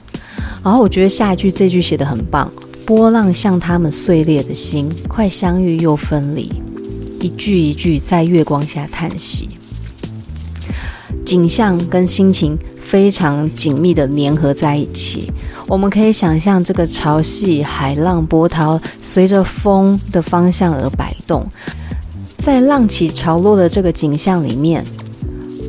[0.62, 2.52] 然后我觉得下一句这句写得很棒。
[2.94, 6.52] 波浪像他们碎裂的心，快相遇又分离，
[7.20, 9.48] 一句一句在月光下叹息，
[11.24, 15.32] 景象跟心情非常紧密的粘合在一起。
[15.68, 21.46] 我们可以想象这个潮汐、海浪、波涛随着风的方向而摆动，
[22.40, 24.84] 在浪起潮落的这个景象里面，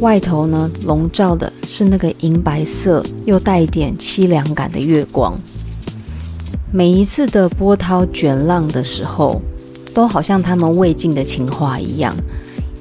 [0.02, 5.40] 外头呢笼罩的是那个银白色又带一点凄凉感的月光。
[6.76, 9.40] 每一次的波涛卷浪的时候，
[9.94, 12.16] 都好像他们未尽的情话一样，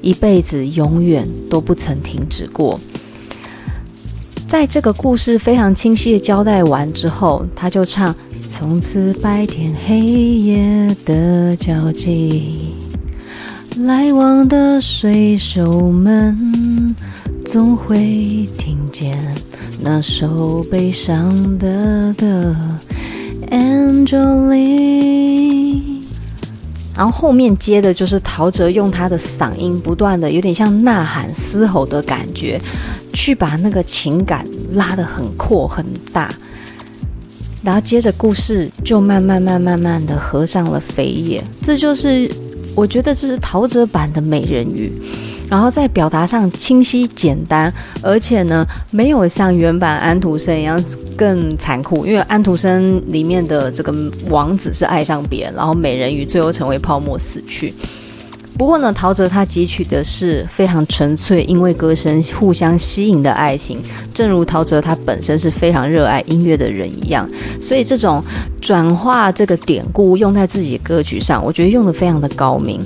[0.01, 2.79] 一辈子永远都不曾停止过。
[4.47, 12.73] 在这个故事非常清晰的交代完之后，他就唱：“从此白天黑夜的交集，
[13.81, 16.95] 来往的水手们
[17.45, 19.23] 总会听见
[19.79, 22.55] 那首悲伤的歌。”
[23.53, 24.63] Angeline，
[26.97, 32.59] 然后后面接的就是陶喆用他的嗓音不断的，有点像呐喊、嘶吼的感觉，
[33.13, 36.31] 去把那个情感拉得很阔很大，
[37.61, 41.43] 然后接着故事就慢慢、慢、慢慢的合上了扉页。
[41.61, 42.27] 这就是
[42.73, 44.91] 我觉得这是陶喆版的美人鱼。
[45.49, 47.71] 然后在表达上清晰简单，
[48.01, 50.81] 而且呢，没有像原版安徒生一样
[51.15, 52.05] 更残酷。
[52.05, 53.93] 因为安徒生里面的这个
[54.29, 57.73] 王子是爱上别人，然后美人鱼最后成为泡沫死去。
[58.55, 63.81] 不过呢，陶喆他汲取的是非常纯粹，因为歌声互相吸引的爱情。
[64.13, 67.27] 正如陶喆他本身是非常热爱音乐的人一样，
[67.59, 68.23] 所以这种
[68.61, 72.79] 转化这个典故用在自己的歌曲上，我觉得用得非常的高明。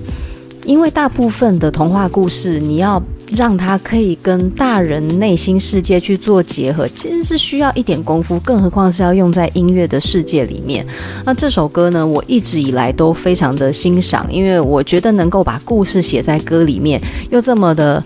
[0.68, 3.02] 因为大部分的童话故事，你要
[3.32, 10.86] 让它可以跟大人内心世界去做结合，其实是需要一点功夫，更何况是要用在音乐的世界里面。
[11.24, 18.04] 那这首歌呢，我一直以来都非常的欣赏，因为我觉得能够把故事写在歌里面，又这么的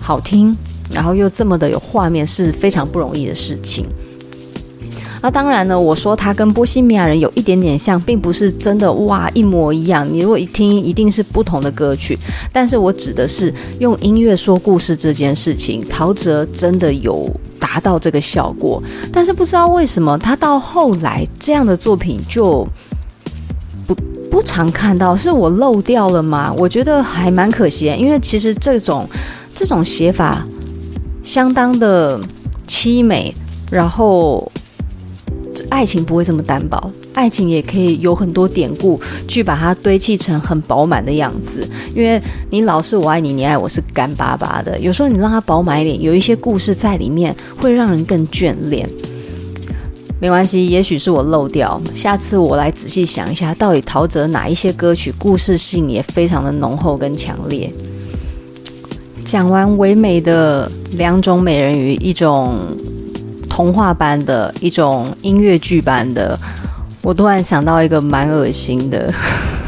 [0.00, 0.56] 好听，
[0.90, 3.86] 然后又这么的有画面，是非常不容易的事情。
[5.20, 10.06] 那当然呢，我说它跟波西米亚人有一点点像，并不是真的哇一模一样。
[10.10, 12.18] 你如果一听，一定是不同的歌曲。
[12.52, 18.82] 但是我指的是用音乐说故事这件事情，陶喆真的有达到这个效果。
[19.12, 22.66] 但是不知道为什么，他到后来这样的作品就
[23.86, 23.94] 不
[24.30, 26.54] 不常看到，是我漏掉了吗？
[26.56, 29.08] 我觉得还蛮可惜，因为其实这种
[29.54, 30.46] 这种写法
[31.24, 32.20] 相当的
[32.68, 33.34] 凄美，
[33.70, 34.50] 然后。
[35.68, 41.68] 爱情不会这么单薄，爱情也可以有很多典故去把它堆砌成很饱满的样子。
[41.94, 44.78] 因为你老是我爱你，你爱我是干巴巴的。
[44.78, 48.88] 有时候你让它饱满一点，有一些故事在里面会让人更眷恋。
[50.20, 57.72] 没关系，也许是我漏掉，下次我来仔细想一下，到底陶喆哪一些歌曲故事性也非常的浓厚跟强烈。
[59.24, 62.58] 讲完唯美的两种美人鱼，一种。
[63.58, 66.38] 童话般的一种音乐剧般的，
[67.02, 69.12] 我突然想到一个蛮恶心的，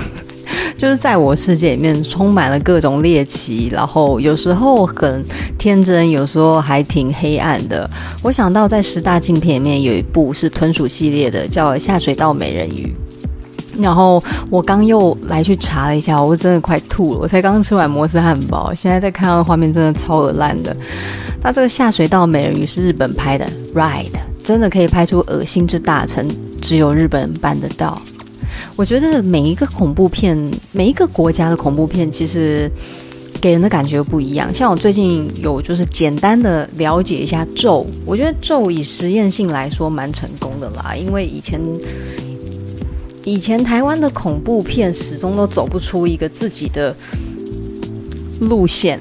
[0.78, 5.24] 就是在我世界里面充满了各种猎奇，然后有时候很
[5.58, 7.90] 天真，有时候还挺黑暗的。
[8.22, 12.94] 我想到在十大禁片里面有一部是豚鼠系列的，叫《下水道美人鱼》。
[13.80, 17.20] 然后我刚又来去查了一下，我真的快吐了。
[17.20, 20.76] 我才刚吃完摩斯汉堡，现在再看到画面，真的超恶烂的。
[21.42, 24.10] 那这个下水道美人鱼是日本拍的，Ride
[24.44, 26.28] 真的可以拍出恶心之大成，
[26.60, 28.00] 只有日本办得到。
[28.76, 30.36] 我觉得每一个恐怖片，
[30.72, 32.70] 每一个国家的恐怖片，其实
[33.40, 34.54] 给人的感觉不一样。
[34.54, 41.60] 像我最近有就是简单的了解一下咒，我觉得咒以实验性来说蛮成功的啦，因为以前。
[43.24, 46.94] 以前台湾的恐怖片始终都走不出一个自己的
[48.40, 48.98] 路线，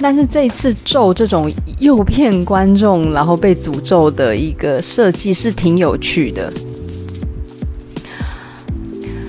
[0.00, 6.52] 但是这次咒这种诱骗观众然后被诅咒的一个设计是挺有趣的，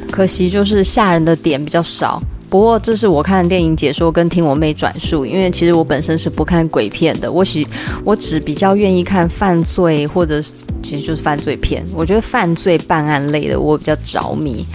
[0.10, 7.68] 可惜就是吓人的点比较少，不过这是我看电影解说跟听我妹转述，因为其实我本身是不看鬼片的，我喜
[8.04, 10.42] 我只比较愿意看犯罪或者
[10.82, 11.86] 其实就是犯罪片。
[11.94, 14.66] 我觉得犯罪办案类的我比较着迷。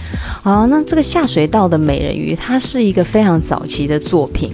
[0.41, 4.51] 好，那这个下水道的美人鱼，它是一个非常早期的作品。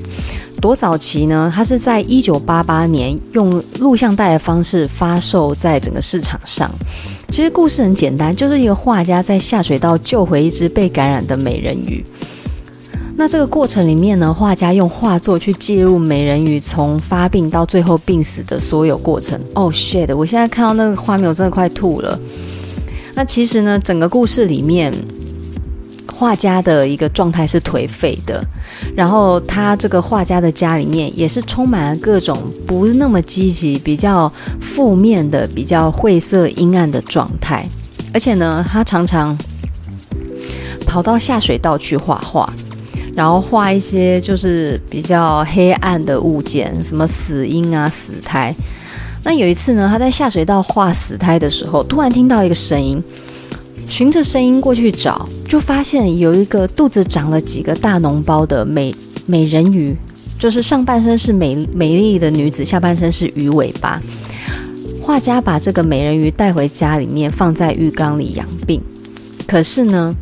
[0.62, 1.52] 多早期呢？
[1.56, 6.70] 它是在一九八八年用录像带的方式发售在整个市场上。
[7.30, 12.04] 其实故事很简单，就是一个画家在下水道救回一只被感染的美人鱼。
[13.20, 19.38] 那这个过程里面呢，画家用画作去记录美人鱼从发病到最后病死的所有过程。
[19.55, 20.15] Oh shit！
[20.15, 22.17] 我现在看到那个画面，我真的快吐了。
[23.15, 24.93] 那其实呢，整个故事里面。
[26.13, 28.43] 画家的一个状态是颓废的，
[28.93, 37.65] 然后他这个画家的家里面也是充满了各种不那么积极、比较负面的、比较晦涩阴暗的状态，
[38.13, 39.38] 而且呢，他常常
[40.86, 42.51] 跑到下水道去画画，
[43.16, 48.55] 然后画一些就是比较黑暗的物件，什么死婴啊、死胎。
[49.24, 53.03] 那有一次呢，他在下水道画死胎的时候，突然听到一个声音。
[53.88, 58.95] 循着声音过去找，就发现有一个肚子长了几个大脓包的美
[59.26, 59.97] 美人鱼，
[60.38, 63.99] 就是上半身是美美丽的女子，下半身是鱼尾巴。
[65.01, 68.80] 画家把这个美人鱼带回家里面，放在浴缸里养病。
[69.47, 70.16] 可是呢，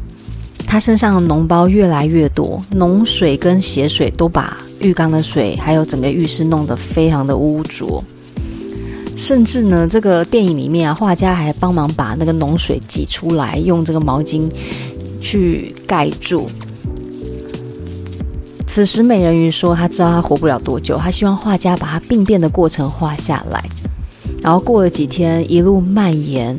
[0.68, 8.04] 他身上的脓包越来越多，脓水跟血水都把浴缸的水还有整个浴室弄得非常的污浊。
[9.16, 14.44] 甚至呢，这个电影里面啊，画家还帮忙把那个脓水挤出来，用这个毛巾
[15.20, 16.46] 去盖住。
[18.68, 23.64] 此时，美人鱼说：“她知道她活不了多久，她希望画家把她病变的过程画下来。”
[24.44, 26.56] 然后过了几天，一路蔓延，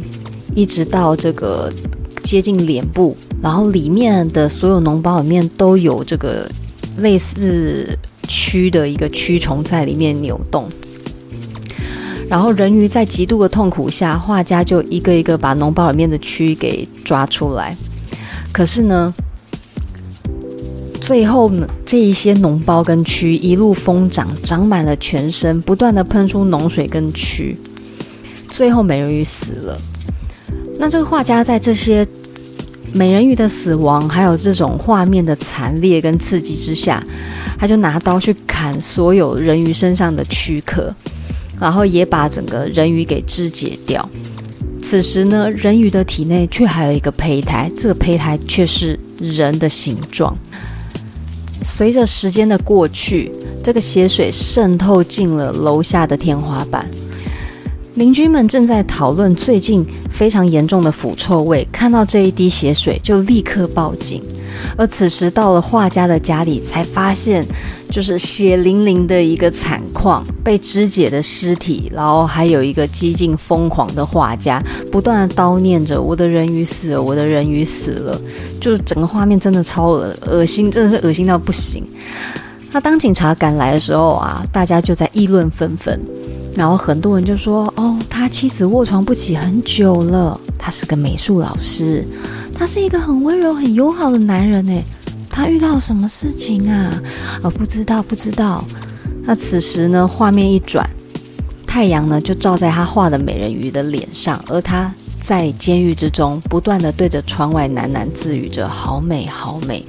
[0.57, 1.73] 一直到这个
[2.25, 6.49] 接近脸部，然后里面的所有脓包里面都有这个
[6.99, 10.68] 类似蛆的一个蛆虫在里面扭动。
[12.28, 17.74] 然后人鱼在极度的痛苦下，画家就一个一个把脓包里面的蛆给抓出来。
[18.53, 19.14] 可是呢，
[21.01, 27.57] 最后呢，这一些脓包跟蛆一路疯长，长满了全身，不断的喷出脓水跟蛆。
[28.51, 29.80] 最后美人鱼死了。
[30.78, 32.07] 那这个画家在这些
[32.95, 37.03] 美人鱼的死亡，还有这种画面的惨烈跟刺激之下，
[37.59, 40.95] 他就拿刀去砍所有人鱼身上的躯壳。
[41.61, 44.09] 然后也把整个人鱼给肢解掉。
[44.80, 50.39] 此时呢，人鱼的体内却还有一个胚胎，这个胚胎却是人的形状。
[51.61, 56.89] 随着时间的过去，这个血水渗透进了楼下的天花板。
[57.99, 64.23] 邻居们正在讨论最近非常严重的腐臭味，看到这一滴血水就立刻报警。
[64.77, 67.45] 而此时到了画家的家里，才发现
[67.91, 78.21] 就是血淋淋的一个惨况，被肢解的尸体，然后还有一个几近疯狂的画家，不断的叨念着“我的人鱼死了，我的人鱼死了”，
[78.63, 81.85] 就是整个画面真的超恶恶心，真的是恶心到不行。
[82.71, 86.01] 那当警察赶来的时候啊，大家就在议论纷纷，
[86.59, 92.05] 然后很多人就说：“哦，他妻子卧床不起很久了，他是个美术老师。”
[92.53, 94.83] 他是一个很温柔、很友好的男人诶，
[95.31, 96.91] 他遇到什么事情啊？
[97.45, 98.65] 啊，不知道，不知道。
[99.23, 100.85] 那此时呢，画面一转，
[101.65, 104.93] 太阳呢就照在他画的美人鱼的脸上，而他
[105.23, 109.87] 在监狱之中不断地对着窗外喃喃自语着：“好美，好美。”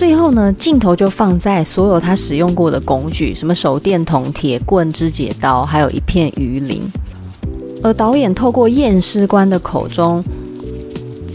[0.00, 6.90] 最后呢，镜头就放在所有他使用过的工具，什么手电筒、铁棍、肢解刀，还有一片鱼鳞。
[7.82, 10.24] 而导演透过验尸官的口中。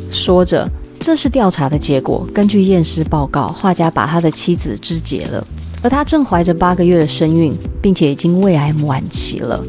[0.09, 0.68] 说着，
[0.99, 2.28] 这是调查的结果。
[2.34, 5.45] 根据验尸报告，画家把他的妻子肢解了，
[5.84, 9.63] 而他正怀着八个月的身孕，并且已经胃癌晚期了，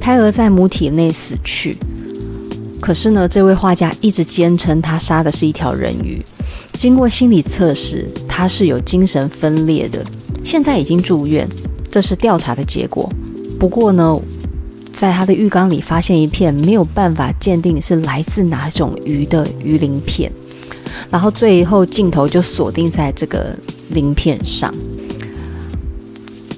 [0.00, 1.78] 胎儿在母体内死去。
[2.80, 6.20] 可是呢，这位画家一直坚称他杀的是一条人鱼。
[6.72, 10.04] 经过心理测试，他是有精神分裂的，
[10.42, 11.46] 现在已经住院。
[11.90, 13.08] 这是调查的结果。
[13.58, 14.16] 不过呢，
[14.92, 20.32] 在他的浴缸里发现一片没有办法鉴定是来自哪种鱼的鱼鳞片，
[21.10, 23.54] 然后最后镜头就锁定在这个
[23.90, 24.72] 鳞片上。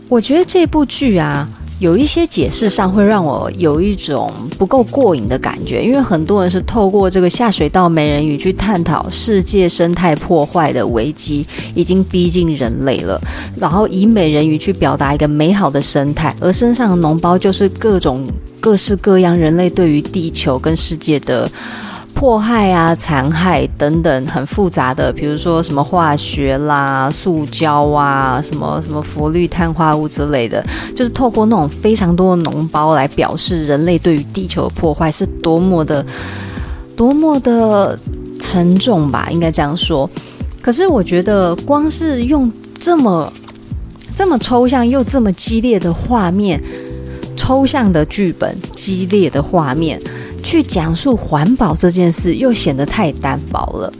[0.08, 1.48] 我觉得这部剧啊。
[1.82, 13.20] 有一些解释上会让我有一种不够过瘾的感觉，因为很多人是透过这个下水道美人鱼去探讨世界生态破坏的危机已经逼近人类了，
[13.56, 18.24] 然后以美人鱼去表达一个美好的生态，而身上的脓包就是各种
[18.60, 21.50] 各式各样人类对于地球跟世界的
[22.14, 36.04] 迫害啊、残害等等很复杂的，比如说什么化学啦、塑胶啊、什么什么氟氯碳化物之类的，就是透过那种非常多的脓包来表示人类对于地球的破坏是多么的、
[36.94, 37.98] 多么的
[38.38, 40.08] 沉重吧，应该这样说。
[40.60, 43.32] 可是我觉得，光是用这么
[44.14, 46.62] 这么抽象又这么激烈的画面，
[47.36, 50.00] 抽象的剧本、激烈的画面，
[50.42, 53.92] 去讲述环保这件事，又显得太单薄了。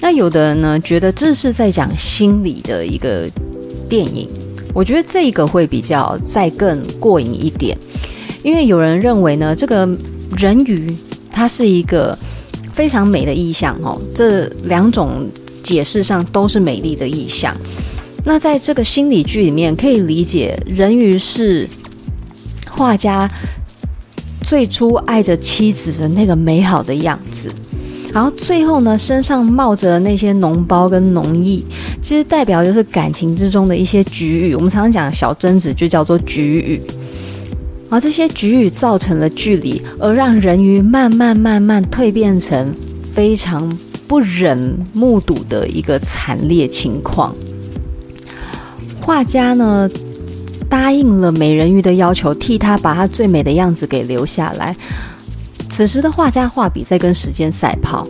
[0.00, 3.28] 那有的人呢，觉得这是在讲心理的一个
[3.88, 4.28] 电影，
[4.74, 7.76] 我觉得这个会比较再更过瘾一点，
[8.42, 9.88] 因为有人认为呢，这个
[10.36, 10.96] 人鱼
[11.30, 12.18] 它是一个
[12.72, 15.26] 非常美的意象哦，这两种。
[15.66, 17.52] 解释上都是美丽的意象。
[18.24, 21.68] 那在这个心理剧里面，可以理解人鱼是
[22.70, 23.28] 画家
[24.42, 27.50] 最初爱着妻子的那个美好的样子。
[28.12, 31.62] 然后最后呢，身上冒着那些脓包跟脓液，
[32.00, 34.54] 其实代表就是感情之中的一些局域。
[34.54, 36.80] 我们常常讲小争执就叫做局域。
[37.90, 42.74] 而这些局域造成了距离，而让人鱼慢慢慢慢蜕变成
[43.14, 43.76] 非常。
[44.08, 47.34] 不忍目睹的一个惨烈情况。
[49.00, 49.90] 画家呢，
[50.68, 54.76] 答应了美人鱼的要求，替她把她最美的样子给留下来。
[55.68, 58.06] 此时的画家画笔在跟时间赛跑，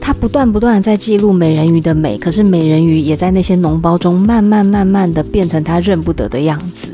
[0.00, 6.92] 他不断不断在记录美人鱼的美，可是美人鱼也在那些脓包中慢慢慢慢的变成他认不得的样子。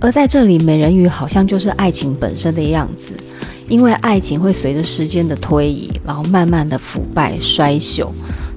[0.00, 3.14] 而在这里，美人鱼好像就是爱情本身的样子。
[3.68, 8.08] 因为爱情会随着时间的推移，然后慢慢的腐败衰朽，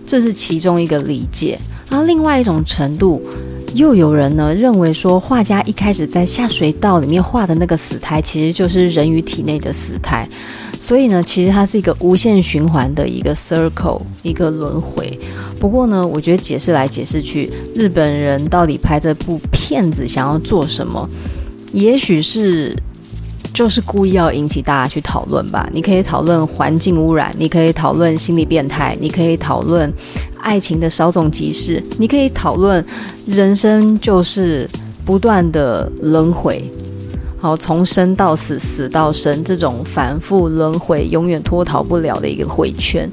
[0.05, 1.57] 这是其中一个理解。
[1.89, 3.19] 然后另外一种程度，
[3.75, 10.27] 又有人呢认为说，画家一开始在下水道里面画的那个死胎，其实就是人鱼体内的死胎。
[10.79, 15.17] 所以呢，其实它是一个无限循环的一个 circle，一个轮回。
[15.59, 21.09] 不过呢，我觉得解释来解释去，日本人到底拍这部片子想要做什么？
[21.73, 22.75] 也许是。
[23.51, 25.67] 就是故意要引起大家去讨论吧。
[25.73, 29.91] 你可以讨论环境污染，你可以讨论心理变态，你可以讨论
[30.41, 32.83] 爱情的稍纵即逝，你可以讨论
[33.25, 34.69] 人生就是
[35.05, 36.71] 不断的轮回，
[37.39, 43.09] 好，从生到死，死到生，这种反复轮回，永远脱逃不了的一个回圈。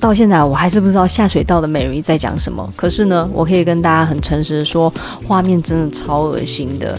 [0.00, 2.70] 到现在我还是不知道下水道的美人鱼在讲什么。
[2.76, 4.92] 可是呢，我可以跟大家很诚实的说，
[5.26, 6.98] 画面真的超恶心的。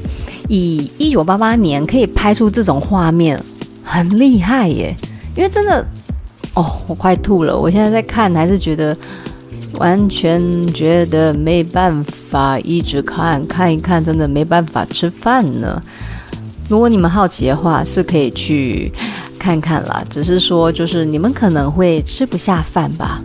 [0.49, 3.39] 以一九八八年可以拍出这种画面，
[3.83, 4.95] 很厉害耶！
[5.35, 5.85] 因为真的，
[6.55, 7.57] 哦，我快吐了。
[7.57, 8.97] 我现在在看，还是觉得
[9.73, 15.81] 完全觉得没办法一直看，看一看，真的没办法吃饭呢。
[16.67, 18.91] 如果你们好奇的话，是可以去。
[19.37, 23.21] 看看啦，只是说就是你们可能会吃不下饭吧。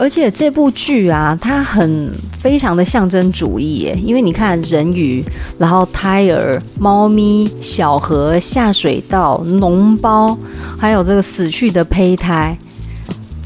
[0.00, 5.22] 而且这部剧啊，它很非常的象征主义耶，因为你看人鱼，
[5.58, 10.34] 然后胎儿、猫咪、小河、下水道、脓包，
[10.78, 12.56] 还有这个死去的胚胎，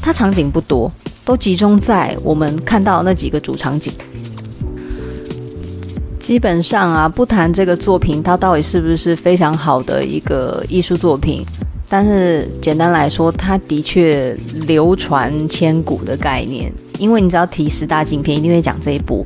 [0.01, 0.89] 它场景不多，
[1.25, 3.91] 都集中在我们看到那几个主场景。
[6.17, 11.45] 基本上啊，不谈这个作品，它到底是不是非常好的一个艺术作品，
[11.87, 14.35] 但是简单来说，它的确
[14.67, 16.71] 流传千古的概念。
[16.97, 19.25] 因为你只要提十大禁片，一定会讲这一部。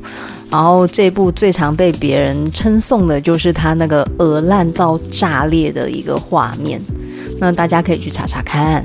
[0.50, 6.82] 然后这一部最常被别人称颂的就是它那个鹅烂到炸裂的一个画面。
[7.38, 8.84] 那大家可以去查查看。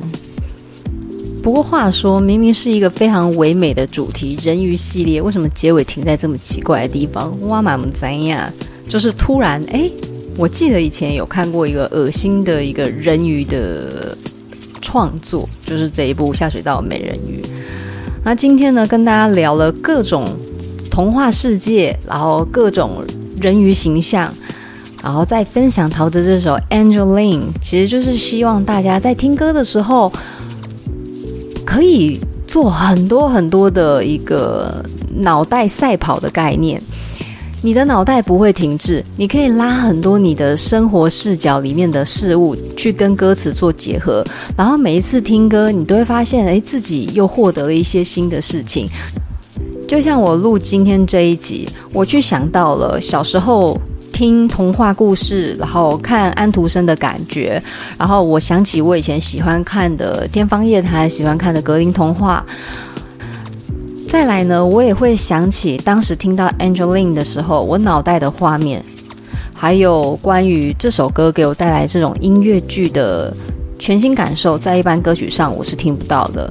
[1.42, 7.36] 不过话说，明明是一个非常唯美的主题，人鱼系列，为什么结尾停在这么奇怪的地方？
[7.48, 8.48] 哇，蛮怎样？
[8.88, 9.90] 就是突然，哎，
[10.38, 14.18] 我记得以前有看过一个恶心的一个人鱼的
[14.82, 17.42] 创作，就是这一部《下水道美人鱼》。
[18.24, 20.26] 那今天呢，跟大家聊了各种
[20.92, 23.04] 童话世界，然后各种
[23.42, 24.34] 人鱼形象，
[25.02, 30.12] 然后再分享陶喆这首《Angeline》，其实就是希望大家在听歌的时候。
[31.66, 36.80] 可以做很多很多的一个脑袋赛跑的概念，
[37.66, 44.24] 你的脑袋不会停滞，你可以拉很多你的生活视角里面的事物去跟歌词做结合，
[44.55, 48.88] 然后每一次听歌，你都会发现，哎，自己又获得了一些新的事情。
[49.88, 53.76] 就像我录今天这一集，我去想到了小时候。
[54.13, 57.61] 听童话故事，然后看安徒生的感觉，
[57.97, 62.41] 然后我想起我以前喜欢看的《天方夜谭》，喜欢看的格林童话。
[64.16, 68.82] 再来呢，我也会想起当时听到《Angeline》的时候，我脑袋的画面，
[69.53, 73.36] 还有关于这首歌给我带来这种音乐剧的
[73.78, 76.49] 全新感受，在一般歌曲上我是听不到的。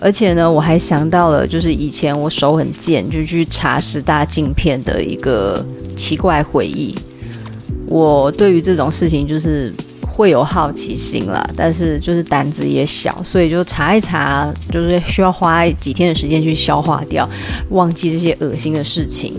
[0.00, 6.94] 而且呢，我还想到了，就是以前我手很贱，就去查十大镜片的一个奇怪回忆。
[7.88, 9.74] 我对于这种事情就是
[10.12, 17.28] 会有好奇心啦，但是就是胆子也小，所以就查一查，就是需要花几天的时间去消化掉，
[17.70, 19.32] 忘记这些恶心的事情。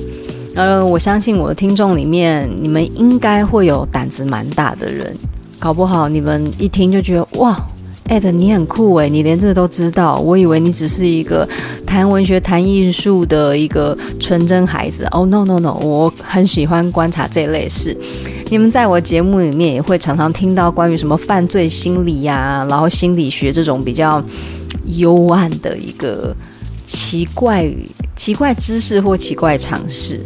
[0.55, 5.15] 呃，我相信我的听众里面，你们应该会有胆子蛮大的人，
[5.59, 7.63] 搞不好你们一听就觉得哇。
[8.09, 10.17] 艾特你很酷诶，你连这个都知道。
[10.17, 11.47] 我以为你只是一个
[11.87, 15.05] 谈文学、谈艺术的一个纯真孩子。
[15.11, 15.71] Oh no no no！
[15.81, 17.97] 我很喜欢观察这类事。
[18.49, 24.23] 你们在我节目里面也会常常听到关于什么犯罪心理呀、然后心理学这种比较
[24.85, 26.35] 幽暗的一个
[26.85, 27.67] 奇怪、
[28.15, 30.19] 奇怪知识或奇怪常识。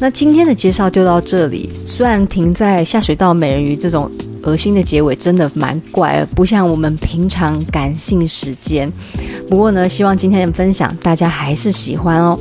[0.00, 4.10] 那今天的介绍就到这里，虽然停在下水道美人鱼这种。
[4.44, 8.90] 恶心的结尾真的蛮怪，不像我们平常感性时间。
[9.48, 12.36] 不过呢，希望今天的分享大家还是喜欢哦。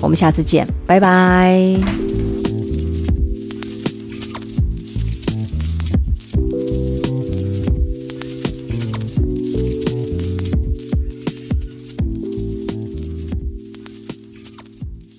[0.00, 2.07] 我们下次见，拜拜。